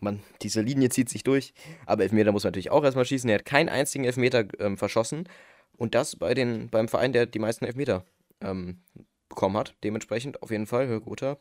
[0.00, 1.54] man, diese Linie zieht sich durch.
[1.86, 3.28] Aber Elfmeter muss man natürlich auch erstmal schießen.
[3.30, 5.28] Er hat keinen einzigen Elfmeter ähm, verschossen.
[5.76, 8.04] Und das bei den, beim Verein, der die meisten Elfmeter
[8.40, 8.82] ähm,
[9.28, 9.74] bekommen hat.
[9.82, 11.38] Dementsprechend auf jeden Fall, guter.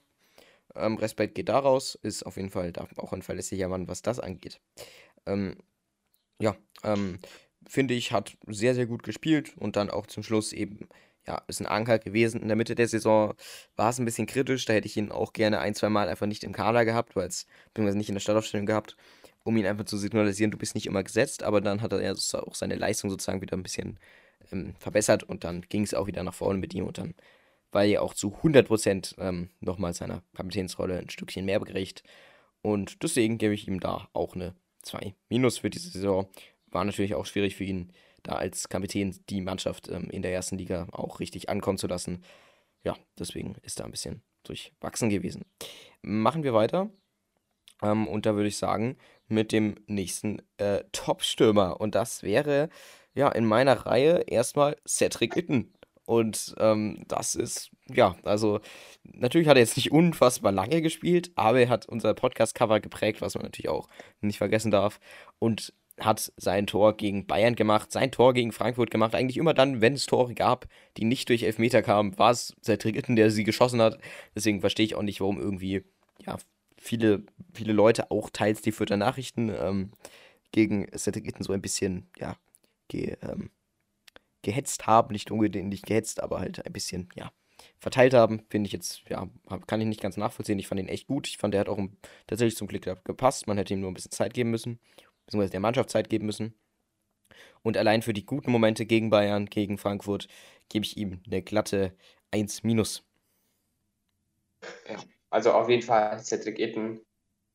[0.76, 1.96] Ähm, Respekt geht daraus.
[1.96, 4.60] Ist auf jeden Fall auch ein verlässlicher Mann, was das angeht.
[5.26, 5.58] Ähm,
[6.40, 7.20] ja, ähm,
[7.68, 10.88] finde ich, hat sehr, sehr gut gespielt und dann auch zum Schluss eben,
[11.26, 12.42] ja, ist ein Anker gewesen.
[12.42, 13.34] In der Mitte der Saison
[13.76, 16.28] war es ein bisschen kritisch, da hätte ich ihn auch gerne ein, zwei Mal einfach
[16.28, 18.98] nicht im Kader gehabt, weil es, beziehungsweise nicht in der Startaufstellung gehabt,
[19.44, 22.56] um ihn einfach zu signalisieren, du bist nicht immer gesetzt, aber dann hat er auch
[22.56, 24.00] seine Leistung sozusagen wieder ein bisschen
[24.52, 27.16] ähm, verbessert und dann ging es auch wieder nach vorne mit ihm und dann
[27.72, 32.04] war er auch zu 100% ähm, nochmal seiner Kapitänsrolle ein Stückchen mehr gerecht
[32.62, 36.28] und deswegen gebe ich ihm da auch eine 2 Minus für diese Saison.
[36.68, 37.92] War natürlich auch schwierig für ihn,
[38.24, 42.24] da als Kapitän die Mannschaft ähm, in der ersten Liga auch richtig ankommen zu lassen.
[42.84, 45.46] Ja, deswegen ist da ein bisschen durchwachsen gewesen.
[46.02, 46.90] Machen wir weiter.
[47.82, 51.80] Ähm, und da würde ich sagen, mit dem nächsten äh, Top-Stürmer.
[51.80, 52.70] Und das wäre
[53.14, 55.73] ja in meiner Reihe erstmal Cedric Itten.
[56.06, 58.60] Und ähm, das ist, ja, also
[59.04, 63.36] natürlich hat er jetzt nicht unfassbar lange gespielt, aber er hat unser Podcast-Cover geprägt, was
[63.36, 63.88] man natürlich auch
[64.22, 65.00] nicht vergessen darf.
[65.40, 69.14] Und hat sein Tor gegen Bayern gemacht, sein Tor gegen Frankfurt gemacht.
[69.16, 72.96] Eigentlich immer dann, wenn es Tore gab, die nicht durch Elfmeter kamen, war es Cedric
[72.96, 74.00] Itten, der sie geschossen hat.
[74.36, 75.84] Deswegen verstehe ich auch nicht, warum irgendwie,
[76.26, 76.38] ja,
[76.78, 77.24] viele,
[77.54, 79.92] viele Leute, auch teils die Fürther Nachrichten, ähm,
[80.52, 82.36] gegen Cedric Itten so ein bisschen, ja,
[82.88, 83.52] ge, ähm,
[84.44, 87.32] gehetzt haben, nicht unbedingt nicht gehetzt, aber halt ein bisschen, ja,
[87.80, 89.28] verteilt haben, finde ich jetzt, ja,
[89.68, 90.60] kann ich nicht ganz nachvollziehen.
[90.60, 91.28] Ich fand ihn echt gut.
[91.28, 91.80] Ich fand, der hat auch
[92.28, 93.48] tatsächlich zum Glück gepasst.
[93.48, 94.80] Man hätte ihm nur ein bisschen Zeit geben müssen,
[95.26, 96.54] beziehungsweise der Mannschaft Zeit geben müssen.
[97.62, 100.28] Und allein für die guten Momente gegen Bayern, gegen Frankfurt,
[100.70, 101.96] gebe ich ihm eine glatte
[102.32, 103.04] 1 minus.
[104.88, 104.98] Ja,
[105.30, 107.02] also auf jeden Fall, Cedric Itten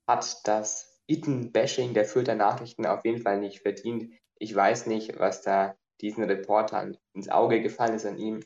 [0.07, 4.13] hat das Itten-Bashing der Fürther Nachrichten auf jeden Fall nicht verdient.
[4.39, 8.41] Ich weiß nicht, was da diesen Reportern ins Auge gefallen ist an ihm.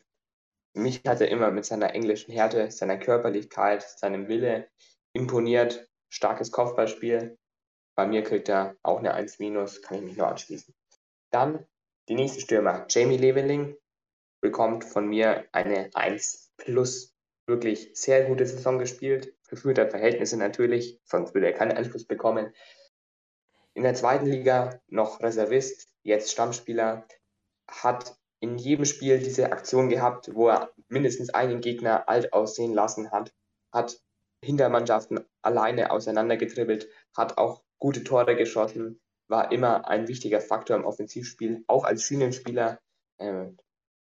[0.74, 4.68] Mich hat er immer mit seiner englischen Härte, seiner Körperlichkeit, seinem Wille
[5.12, 5.88] imponiert.
[6.08, 7.38] Starkes Kopfballspiel.
[7.94, 10.74] Bei mir kriegt er auch eine 1 kann ich mich nur anschließen.
[11.30, 11.66] Dann
[12.08, 13.76] die nächste Stürmer, Jamie Leveling,
[14.40, 17.14] bekommt von mir eine 1 plus.
[17.46, 19.34] Wirklich sehr gute Saison gespielt.
[19.42, 22.54] Für Fürther Verhältnisse natürlich, sonst würde er keinen Einfluss bekommen.
[23.74, 27.06] In der zweiten Liga noch Reservist, jetzt Stammspieler,
[27.72, 33.10] hat in jedem Spiel diese Aktion gehabt, wo er mindestens einen Gegner alt aussehen lassen
[33.10, 33.32] hat,
[33.72, 34.00] hat
[34.44, 41.64] Hintermannschaften alleine auseinandergetribbelt, hat auch gute Tore geschossen, war immer ein wichtiger Faktor im Offensivspiel,
[41.68, 42.80] auch als Schienenspieler.
[43.18, 43.56] Ähm,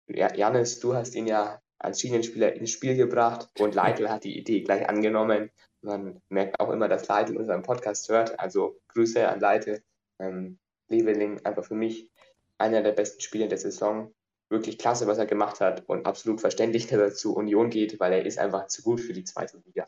[0.08, 4.62] Janis, du hast ihn ja als Schienenspieler ins Spiel gebracht und Leitl hat die Idee
[4.62, 5.52] gleich angenommen.
[5.82, 9.84] Man merkt auch immer, dass Leitl unseren Podcast hört, also Grüße an Leitl.
[10.20, 10.60] Ähm,
[10.90, 12.10] Leveling einfach für mich
[12.58, 14.14] einer der besten Spieler der Saison
[14.50, 18.14] wirklich klasse, was er gemacht hat und absolut verständlich, dass er zu Union geht, weil
[18.14, 19.86] er ist einfach zu gut für die zweite Liga.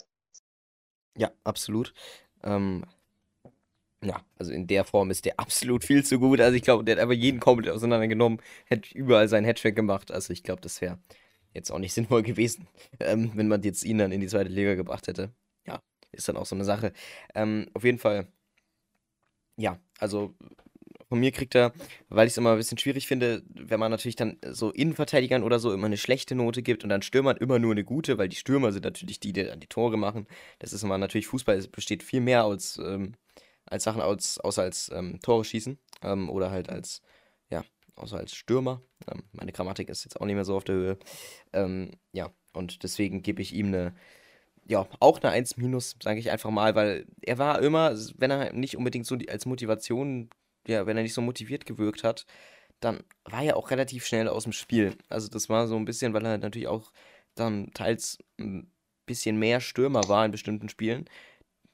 [1.18, 1.94] Ja, absolut.
[2.44, 2.86] Ähm,
[4.04, 6.42] ja, also in der Form ist der absolut viel zu gut.
[6.42, 10.12] Also ich glaube, der hat einfach jeden komplett auseinandergenommen, hätte überall seinen Headtrack gemacht.
[10.12, 11.00] Also ich glaube, das wäre
[11.54, 12.68] jetzt auch nicht sinnvoll gewesen,
[13.00, 15.32] ähm, wenn man jetzt ihn dann in die zweite Liga gebracht hätte.
[15.66, 16.94] Ja, ist dann auch so eine Sache.
[17.34, 18.28] Ähm, auf jeden Fall,
[19.58, 20.36] ja, also
[21.08, 21.74] von mir kriegt er,
[22.10, 25.60] weil ich es immer ein bisschen schwierig finde, wenn man natürlich dann so Innenverteidigern oder
[25.60, 28.36] so immer eine schlechte Note gibt und dann Stürmern immer nur eine gute, weil die
[28.36, 30.28] Stürmer sind natürlich die, die dann die Tore machen.
[30.60, 33.14] Das ist immer natürlich, Fußball besteht viel mehr als, ähm,
[33.66, 37.02] als Sachen aus, außer als ähm, Tore schießen ähm, oder halt als,
[37.50, 37.64] ja,
[37.96, 38.82] außer als Stürmer.
[39.12, 40.98] Ähm, meine Grammatik ist jetzt auch nicht mehr so auf der Höhe.
[41.54, 43.96] Ähm, ja, und deswegen gebe ich ihm eine,
[44.68, 48.54] ja, auch eine 1 minus, sage ich einfach mal, weil er war immer, wenn er
[48.54, 50.30] nicht unbedingt so als Motivation
[50.68, 52.26] ja, wenn er nicht so motiviert gewirkt hat,
[52.80, 54.98] dann war er auch relativ schnell aus dem Spiel.
[55.10, 56.92] Also das war so ein bisschen, weil er natürlich auch
[57.36, 58.72] dann teils ein
[59.06, 61.06] bisschen mehr Stürmer war in bestimmten Spielen,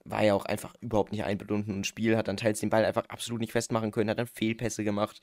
[0.03, 3.05] war er auch einfach überhaupt nicht eingebunden ins Spiel, hat dann teils den Ball einfach
[3.09, 5.19] absolut nicht festmachen können, hat dann Fehlpässe gemacht.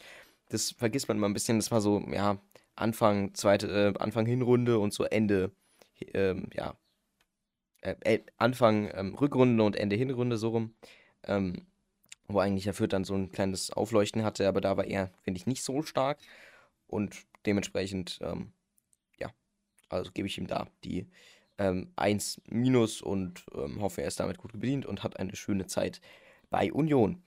[0.49, 1.59] Das vergisst man immer ein bisschen.
[1.59, 2.41] Das war so, ja,
[2.77, 5.53] Anfang, zweite, äh, Anfang Hinrunde und so Ende,
[6.15, 6.77] ähm, ja,
[7.81, 10.75] äh Anfang ähm, Rückrunde und Ende Hinrunde so rum.
[11.25, 11.67] Ähm,
[12.29, 15.39] wo eigentlich der Fürth dann so ein kleines Aufleuchten hatte, aber da war er, finde
[15.39, 16.19] ich, nicht so stark.
[16.87, 17.17] Und
[17.47, 18.53] dementsprechend, ähm,
[19.19, 19.31] ja,
[19.89, 21.09] also gebe ich ihm da die
[21.59, 25.67] ähm, 1 minus und ähm, hoffe, er ist damit gut bedient und hat eine schöne
[25.67, 26.01] Zeit
[26.51, 27.23] bei Union.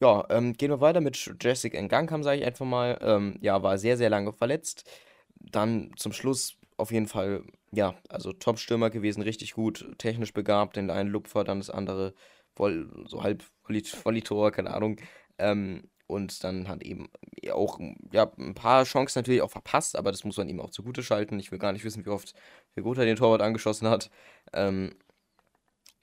[0.00, 2.98] Ja, ähm, gehen wir weiter mit Jessica Ngankam, sage ich einfach mal.
[3.00, 4.88] Ähm, ja, war sehr, sehr lange verletzt.
[5.36, 10.90] Dann zum Schluss auf jeden Fall, ja, also Top-Stürmer gewesen, richtig gut, technisch begabt, den
[10.90, 12.14] einen Lupfer, dann das andere
[12.54, 15.00] voll, so halb Vollitor, keine Ahnung.
[15.38, 17.08] Ähm, und dann hat eben
[17.50, 17.80] auch
[18.12, 21.38] ja, ein paar Chancen natürlich auch verpasst, aber das muss man ihm auch zugute schalten.
[21.38, 22.34] Ich will gar nicht wissen, wie oft
[22.76, 24.10] er den Torwart angeschossen hat.
[24.52, 24.94] Ähm,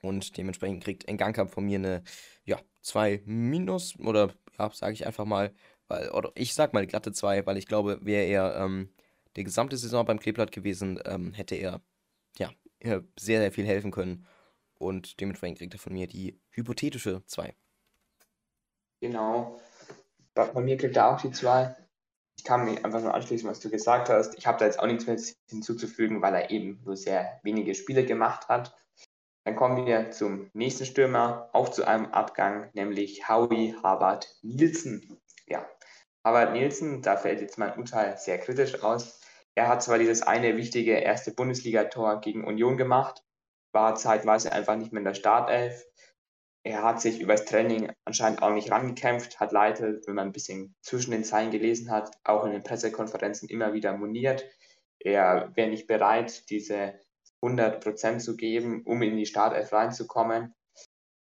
[0.02, 2.04] und dementsprechend kriegt Enganka von mir eine
[2.44, 5.54] ja, 2 minus oder ja, sage ich einfach mal,
[5.88, 8.90] weil, oder ich sag mal glatte 2, weil ich glaube, wäre er ähm,
[9.36, 11.82] die gesamte Saison beim Kleeblatt gewesen, ähm, hätte er
[12.84, 14.26] ja sehr, sehr viel helfen können.
[14.82, 17.54] Und dementsprechend kriegt er von mir die hypothetische 2.
[19.00, 19.60] Genau.
[20.34, 21.76] Bei, mir kriegt er auch die 2.
[22.38, 24.36] Ich kann mich einfach nur anschließen, was du gesagt hast.
[24.40, 25.20] Ich habe da jetzt auch nichts mehr
[25.50, 28.76] hinzuzufügen, weil er eben nur sehr wenige Spiele gemacht hat.
[29.44, 35.22] Dann kommen wir zum nächsten Stürmer, auch zu einem Abgang, nämlich Howie Harvard Nielsen.
[35.48, 35.68] Ja,
[36.24, 39.22] Harvard Nielsen, da fällt jetzt mein Urteil sehr kritisch aus.
[39.54, 43.24] Er hat zwar dieses eine wichtige erste Bundesligator gegen Union gemacht,
[43.74, 45.86] war zeitweise einfach nicht mehr in der Startelf.
[46.64, 50.76] Er hat sich übers Training anscheinend auch nicht rangekämpft, hat Leite, wenn man ein bisschen
[50.82, 54.46] zwischen den Zeilen gelesen hat, auch in den Pressekonferenzen immer wieder moniert.
[55.00, 57.00] Er wäre nicht bereit, diese
[57.42, 60.54] 100 Prozent zu geben, um in die Startelf reinzukommen.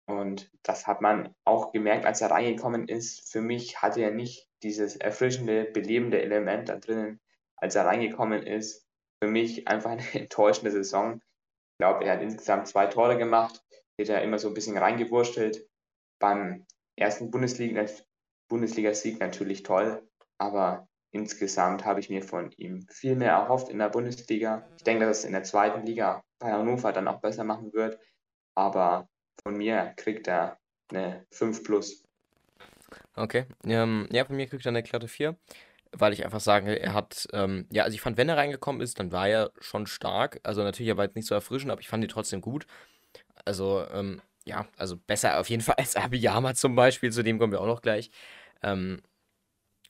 [0.05, 3.31] Und das hat man auch gemerkt, als er reingekommen ist.
[3.31, 7.21] Für mich hatte er nicht dieses erfrischende, belebende Element da drinnen,
[7.55, 8.85] als er reingekommen ist.
[9.23, 11.21] Für mich einfach eine enttäuschende Saison
[11.79, 13.63] glaube, er hat insgesamt zwei Tore gemacht,
[13.97, 15.67] wird er immer so ein bisschen reingewurschtelt.
[16.19, 16.65] Beim
[16.95, 17.85] ersten Bundesliga,
[18.49, 20.07] Bundesliga-Sieg natürlich toll,
[20.37, 24.67] aber insgesamt habe ich mir von ihm viel mehr erhofft in der Bundesliga.
[24.77, 27.99] Ich denke, dass es in der zweiten Liga bei Hannover dann auch besser machen wird.
[28.55, 29.07] Aber
[29.41, 30.59] von mir kriegt er
[30.89, 32.03] eine 5 plus.
[33.15, 33.45] Okay.
[33.63, 35.37] Ähm, ja, von mir kriegt er eine glatte 4,
[35.91, 38.99] weil ich einfach sage, er hat, ähm, ja, also ich fand, wenn er reingekommen ist,
[38.99, 40.39] dann war er schon stark.
[40.43, 42.65] Also natürlich, er war jetzt nicht so erfrischend, aber ich fand ihn trotzdem gut.
[43.45, 47.53] Also, ähm, ja, also besser auf jeden Fall als Abiyama zum Beispiel, zu dem kommen
[47.53, 48.11] wir auch noch gleich.
[48.63, 49.01] Ähm,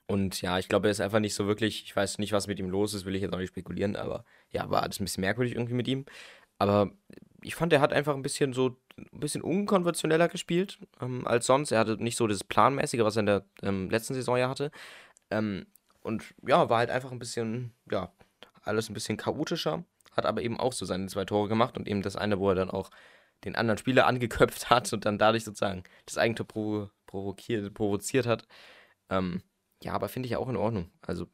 [0.08, 2.60] und ja, ich glaube, er ist einfach nicht so wirklich, ich weiß nicht, was mit
[2.60, 5.22] ihm los ist, will ich jetzt auch nicht spekulieren, aber ja, war alles ein bisschen
[5.22, 6.06] merkwürdig irgendwie mit ihm.
[6.58, 6.92] Aber
[7.44, 11.72] ich fand, er hat einfach ein bisschen so, ein bisschen unkonventioneller gespielt ähm, als sonst.
[11.72, 14.72] Er hatte nicht so das Planmäßige, was er in der ähm, letzten Saison ja hatte.
[15.30, 15.68] Ähm,
[16.02, 18.12] und ja, war halt einfach ein bisschen, ja,
[18.62, 19.84] alles ein bisschen chaotischer.
[20.12, 22.56] Hat aber eben auch so seine zwei Tore gemacht und eben das eine, wo er
[22.56, 22.90] dann auch
[23.46, 28.48] den anderen Spieler angeköpft hat und dann dadurch sozusagen das Eigentor provo provoziert, provoziert hat.
[29.10, 29.42] Ähm,
[29.82, 30.92] ja, aber finde ich ja auch in Ordnung.
[31.02, 31.28] Also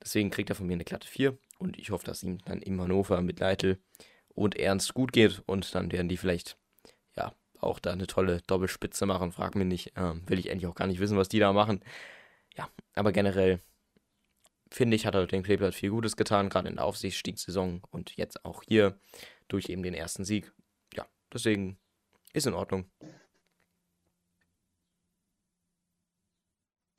[0.00, 2.80] deswegen kriegt er von mir eine glatte 4 und ich hoffe, dass ihm dann im
[2.80, 3.78] Hannover mit Leitl
[4.28, 6.56] und Ernst gut geht und dann werden die vielleicht
[7.16, 9.32] ja auch da eine tolle Doppelspitze machen.
[9.32, 11.82] Frag mich nicht, ähm, will ich eigentlich auch gar nicht wissen, was die da machen.
[12.56, 13.60] Ja, aber generell
[14.70, 18.44] finde ich, hat er den Kleeblatt viel Gutes getan, gerade in der Aufsichtsstiegssaison und jetzt
[18.44, 18.98] auch hier
[19.48, 20.52] durch eben den ersten Sieg.
[21.32, 21.78] Deswegen
[22.32, 22.90] ist in Ordnung.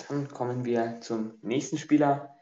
[0.08, 2.36] Dann kommen wir zum nächsten Spieler.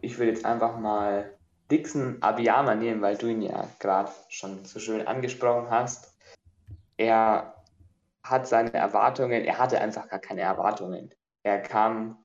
[0.00, 1.36] Ich würde jetzt einfach mal
[1.70, 6.16] Dixon Abiyama nehmen, weil du ihn ja gerade schon so schön angesprochen hast.
[6.96, 7.62] Er
[8.22, 11.14] hat seine Erwartungen, er hatte einfach gar keine Erwartungen.
[11.42, 12.23] Er kam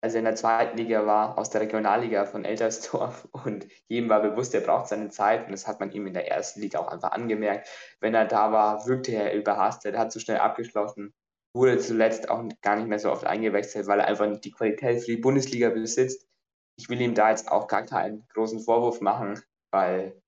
[0.00, 4.22] als er in der zweiten Liga war, aus der Regionalliga von Eltersdorf und jedem war
[4.22, 6.88] bewusst, er braucht seine Zeit und das hat man ihm in der ersten Liga auch
[6.88, 7.68] einfach angemerkt.
[8.00, 11.12] Wenn er da war, wirkte er überhastet, hat zu schnell abgeschlossen,
[11.54, 15.00] wurde zuletzt auch gar nicht mehr so oft eingewechselt, weil er einfach nicht die Qualität
[15.00, 16.26] für die Bundesliga besitzt.
[16.76, 19.42] Ich will ihm da jetzt auch gar keinen großen Vorwurf machen,
[19.72, 20.22] weil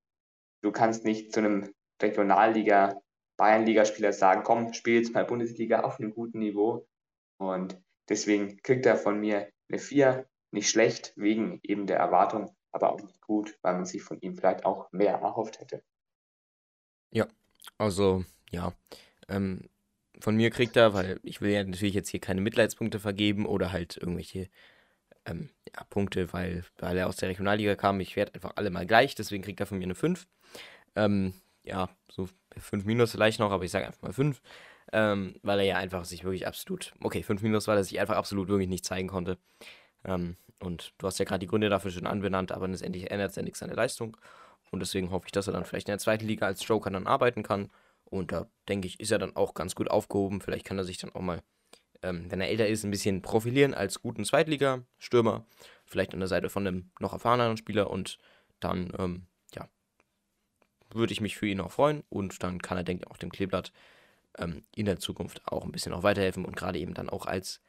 [0.63, 3.01] du kannst nicht zu einem Regionalliga,
[3.37, 6.87] Bayernligaspieler sagen, komm, spiel jetzt mal Bundesliga auf einem guten Niveau.
[7.39, 12.93] Und deswegen kriegt er von mir eine 4, nicht schlecht wegen eben der Erwartung, aber
[12.93, 15.83] auch nicht gut, weil man sich von ihm vielleicht auch mehr erhofft hätte.
[17.11, 17.27] Ja,
[17.79, 18.73] also ja,
[19.29, 19.69] ähm,
[20.21, 23.73] von mir kriegt er, weil ich will ja natürlich jetzt hier keine Mitleidspunkte vergeben oder
[23.73, 24.49] halt irgendwelche
[25.25, 28.01] ähm, ja, Punkte, weil, weil er aus der Regionalliga kam.
[28.01, 30.27] Ich werde einfach alle mal gleich, deswegen kriegt er von mir eine 5.
[30.97, 34.41] Ähm, ja, so 5 minus vielleicht noch, aber ich sage einfach mal 5
[34.93, 38.17] ähm, weil er ja einfach sich wirklich absolut, okay, 5 Minus, weil er sich einfach
[38.17, 39.39] absolut wirklich nicht zeigen konnte.
[40.05, 43.37] Ähm, und du hast ja gerade die Gründe dafür schon anbenannt, aber letztendlich ändert es
[43.37, 44.17] ja nichts der Leistung.
[44.71, 47.07] Und deswegen hoffe ich, dass er dann vielleicht in der zweiten Liga als Joker dann
[47.07, 47.71] arbeiten kann.
[48.05, 50.41] Und da denke ich, ist er dann auch ganz gut aufgehoben.
[50.41, 51.43] Vielleicht kann er sich dann auch mal,
[52.03, 55.47] ähm, wenn er älter ist, ein bisschen profilieren als guten Zweitliga-Stürmer.
[55.87, 57.91] Vielleicht an der Seite von einem noch erfahreneren Spieler.
[57.91, 58.19] Und
[58.61, 59.69] dann, ähm, ja,
[60.93, 62.05] würde ich mich für ihn auch freuen.
[62.09, 63.73] Und dann kann er, denke ich, auch dem Kleeblatt
[64.39, 67.61] ähm, in der Zukunft auch ein bisschen auch weiterhelfen und gerade eben dann auch als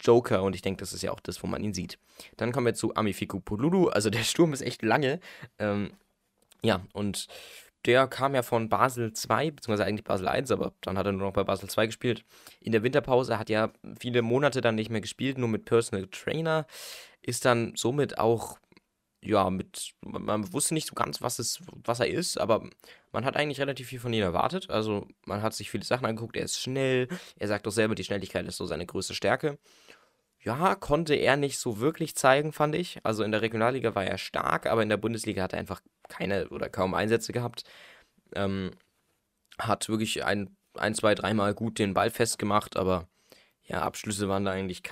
[0.00, 1.98] Joker und ich denke, das ist ja auch das, wo man ihn sieht.
[2.36, 5.20] Dann kommen wir zu Amifiku Polulu, also der Sturm ist echt lange.
[5.58, 5.92] Ähm,
[6.62, 7.28] ja, und
[7.84, 11.26] der kam ja von Basel 2, beziehungsweise eigentlich Basel 1, aber dann hat er nur
[11.26, 12.24] noch bei Basel 2 gespielt.
[12.60, 16.66] In der Winterpause hat ja viele Monate dann nicht mehr gespielt, nur mit Personal Trainer.
[17.20, 18.58] Ist dann somit auch
[19.24, 22.68] ja, mit, man wusste nicht so ganz, was, es, was er ist, aber
[23.10, 24.68] man hat eigentlich relativ viel von ihm erwartet.
[24.70, 28.04] Also man hat sich viele Sachen angeguckt, er ist schnell, er sagt doch selber, die
[28.04, 29.58] Schnelligkeit ist so seine größte Stärke.
[30.40, 32.98] Ja, konnte er nicht so wirklich zeigen, fand ich.
[33.02, 36.48] Also in der Regionalliga war er stark, aber in der Bundesliga hat er einfach keine
[36.50, 37.64] oder kaum Einsätze gehabt.
[38.34, 38.72] Ähm,
[39.58, 43.08] hat wirklich ein, ein, zwei, dreimal gut den Ball festgemacht, aber
[43.62, 44.82] ja, Abschlüsse waren da eigentlich,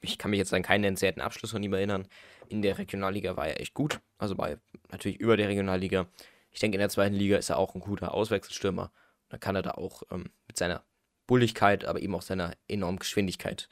[0.00, 2.08] ich kann mich jetzt an keinen nennenswerten Abschluss von ihm erinnern
[2.48, 4.00] in der Regionalliga war er echt gut.
[4.18, 4.58] Also bei
[4.90, 6.08] natürlich über der Regionalliga.
[6.50, 8.92] Ich denke, in der zweiten Liga ist er auch ein guter Auswechselstürmer.
[9.28, 10.84] Da kann er da auch ähm, mit seiner
[11.26, 13.68] Bulligkeit, aber eben auch seiner enormen Geschwindigkeit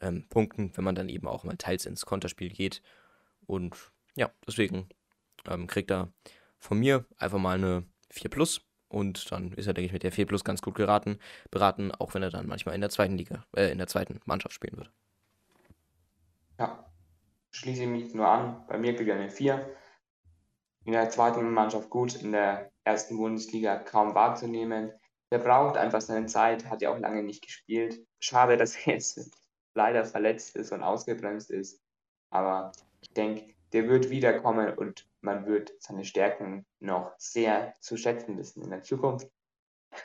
[0.00, 2.82] ähm, punkten, wenn man dann eben auch mal teils ins Konterspiel geht.
[3.46, 3.76] Und
[4.16, 4.88] ja, deswegen
[5.48, 6.12] ähm, kriegt er
[6.58, 8.62] von mir einfach mal eine 4 Plus.
[8.88, 11.18] Und dann ist er, denke ich, mit der 4 Plus ganz gut geraten,
[11.50, 14.54] beraten, auch wenn er dann manchmal in der zweiten Liga, äh, in der zweiten Mannschaft
[14.54, 14.90] spielen wird.
[16.58, 16.90] Ja,
[17.50, 18.66] schließe ich mich nur an.
[18.66, 19.76] Bei mir kriegt er eine 4.
[20.84, 24.92] In der zweiten Mannschaft gut, in der ersten Bundesliga kaum wahrzunehmen.
[25.32, 28.06] Der braucht einfach seine Zeit, hat ja auch lange nicht gespielt.
[28.20, 29.30] Schade, dass er jetzt
[29.74, 31.82] leider verletzt ist und ausgebremst ist.
[32.30, 38.38] Aber ich denke, der wird wiederkommen und man wird seine Stärken noch sehr zu schätzen
[38.38, 39.28] wissen in der Zukunft.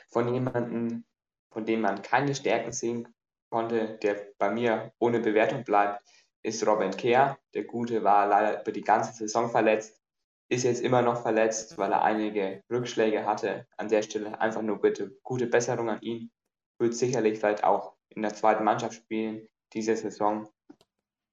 [0.08, 1.04] Von jemandem,
[1.50, 3.14] von dem man keine Stärken sehen
[3.50, 6.02] konnte, der bei mir ohne Bewertung bleibt,
[6.42, 7.38] ist Robin Kehr.
[7.54, 10.00] Der Gute war leider über die ganze Saison verletzt,
[10.48, 13.66] ist jetzt immer noch verletzt, weil er einige Rückschläge hatte.
[13.76, 16.30] An der Stelle einfach nur bitte gute Besserung an ihn.
[16.78, 20.48] Wird sicherlich vielleicht auch in der zweiten Mannschaft spielen diese Saison.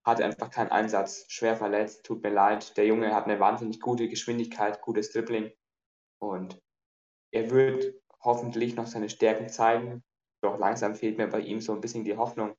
[0.05, 2.77] Hat einfach keinen Einsatz, schwer verletzt, tut mir leid.
[2.77, 5.51] Der Junge hat eine wahnsinnig gute Geschwindigkeit, gutes Dribbling
[6.19, 6.61] und
[7.31, 10.03] er wird hoffentlich noch seine Stärken zeigen.
[10.41, 12.55] Doch langsam fehlt mir bei ihm so ein bisschen die Hoffnung,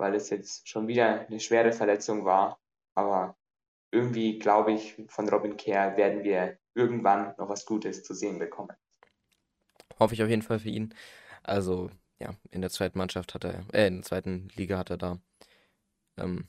[0.00, 2.58] weil es jetzt schon wieder eine schwere Verletzung war.
[2.94, 3.36] Aber
[3.92, 8.76] irgendwie glaube ich, von Robin Kerr werden wir irgendwann noch was Gutes zu sehen bekommen.
[9.98, 10.94] Hoffe ich auf jeden Fall für ihn.
[11.42, 14.96] Also, ja, in der zweiten Mannschaft hat er, äh, in der zweiten Liga hat er
[14.96, 15.18] da,
[16.16, 16.48] ähm,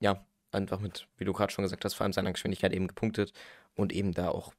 [0.00, 3.32] ja, einfach mit, wie du gerade schon gesagt hast, vor allem seiner Geschwindigkeit eben gepunktet
[3.74, 4.52] und eben da auch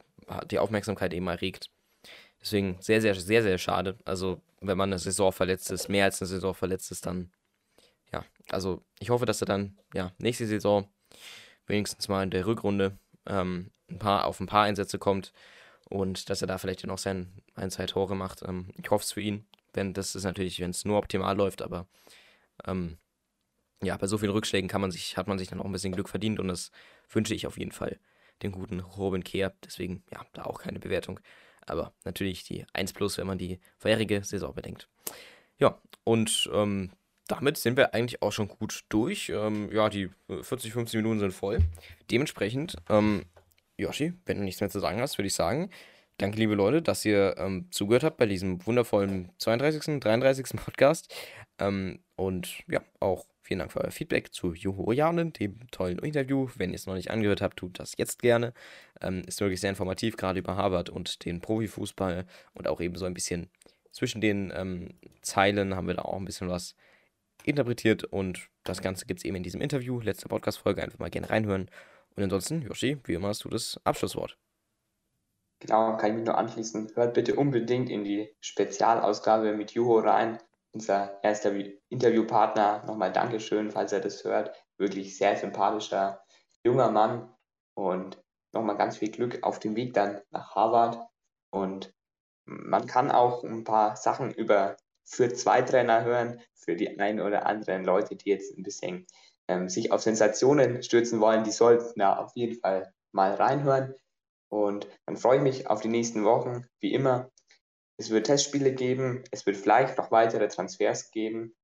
[0.49, 1.69] die Aufmerksamkeit eben erregt.
[2.41, 3.97] Deswegen sehr, sehr, sehr, sehr schade.
[4.05, 7.31] Also, wenn man eine Saison verletzt ist, mehr als eine Saison verletzt ist, dann,
[8.13, 10.87] ja, also ich hoffe, dass er dann, ja, nächste Saison
[11.65, 15.33] wenigstens mal in der Rückrunde ähm, ein paar, auf ein paar Einsätze kommt
[15.89, 18.43] und dass er da vielleicht noch sein ein, zwei Tore macht.
[18.43, 21.61] Ähm, ich hoffe es für ihn, wenn das ist natürlich, wenn es nur optimal läuft,
[21.61, 21.87] aber
[22.65, 22.97] ähm,
[23.81, 25.93] ja, bei so vielen Rückschlägen kann man sich, hat man sich dann auch ein bisschen
[25.93, 26.71] Glück verdient und das
[27.09, 27.99] wünsche ich auf jeden Fall
[28.41, 29.53] den guten Robin Kehr.
[29.63, 31.19] Deswegen, ja, da auch keine Bewertung.
[31.65, 34.89] Aber natürlich die 1 plus, wenn man die vorherige Saison bedenkt.
[35.57, 36.91] Ja, und ähm,
[37.27, 39.29] damit sind wir eigentlich auch schon gut durch.
[39.29, 41.59] Ähm, ja, die 40, 50 Minuten sind voll.
[42.11, 43.23] Dementsprechend, ähm,
[43.77, 45.69] Yoshi, wenn du nichts mehr zu sagen hast, würde ich sagen,
[46.17, 50.57] danke, liebe Leute, dass ihr ähm, zugehört habt bei diesem wundervollen 32., 33.
[50.57, 51.13] Podcast.
[51.59, 56.49] Ähm, und ja, auch vielen Dank für euer Feedback zu Juhu Janen, dem tollen Interview.
[56.55, 58.53] Wenn ihr es noch nicht angehört habt, tut das jetzt gerne.
[59.01, 63.05] Ähm, ist wirklich sehr informativ, gerade über Harvard und den Profifußball und auch eben so
[63.05, 63.49] ein bisschen
[63.91, 64.89] zwischen den ähm,
[65.21, 66.75] Zeilen haben wir da auch ein bisschen was
[67.45, 71.29] interpretiert und das Ganze gibt es eben in diesem Interview, letzte Podcast-Folge, einfach mal gerne
[71.29, 71.69] reinhören.
[72.15, 74.37] Und ansonsten, Yoshi, wie immer hast du das Abschlusswort.
[75.59, 76.91] Genau, kann ich mich nur anschließen.
[76.95, 80.37] Hört bitte unbedingt in die Spezialausgabe mit Juho rein.
[80.73, 81.53] Unser erster
[81.89, 82.83] Interviewpartner.
[82.85, 84.53] Nochmal Dankeschön, falls er das hört.
[84.77, 86.21] Wirklich sehr sympathischer
[86.65, 87.33] junger Mann.
[87.75, 88.21] Und
[88.51, 90.99] nochmal ganz viel Glück auf dem Weg dann nach Harvard.
[91.49, 91.93] Und
[92.45, 94.75] man kann auch ein paar Sachen über
[95.05, 99.05] für zwei Trainer hören, für die ein oder anderen Leute, die jetzt ein bisschen
[99.47, 103.93] ähm, sich auf Sensationen stürzen wollen, die sollten da auf jeden Fall mal reinhören.
[104.49, 107.31] Und dann freue ich mich auf die nächsten Wochen, wie immer.
[107.97, 111.55] Es wird Testspiele geben, es wird vielleicht noch weitere Transfers geben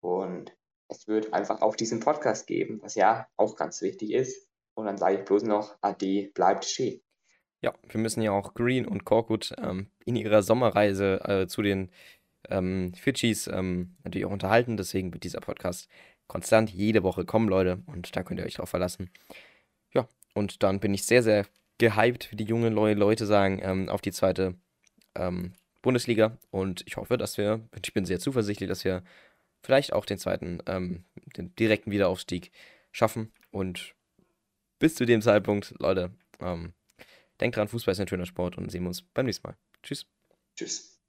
[0.00, 0.56] und
[0.88, 4.48] es wird einfach auch diesen Podcast geben, was ja auch ganz wichtig ist.
[4.74, 7.00] Und dann sage ich bloß noch, Ade, bleibt schön.
[7.62, 11.90] Ja, wir müssen ja auch Green und Korkut ähm, in ihrer Sommerreise äh, zu den
[12.48, 14.76] ähm, Fidschis ähm, natürlich auch unterhalten.
[14.76, 15.88] Deswegen wird dieser Podcast
[16.26, 17.82] konstant jede Woche kommen, Leute.
[17.86, 19.10] Und da könnt ihr euch drauf verlassen.
[19.92, 21.46] Ja, und dann bin ich sehr, sehr
[21.78, 24.54] gehypt, wie die jungen Leute sagen, ähm, auf die zweite
[25.14, 26.38] ähm, Bundesliga.
[26.50, 29.02] Und ich hoffe, dass wir, ich bin sehr zuversichtlich, dass wir
[29.62, 31.04] vielleicht auch den zweiten, ähm,
[31.36, 32.52] den direkten Wiederaufstieg
[32.92, 33.32] schaffen.
[33.50, 33.94] Und
[34.78, 36.10] bis zu dem Zeitpunkt, Leute,
[36.40, 36.72] ähm,
[37.40, 39.56] denkt dran, Fußball ist ein schöner Sport und sehen wir uns beim nächsten Mal.
[39.82, 40.06] Tschüss.
[40.56, 40.99] Tschüss.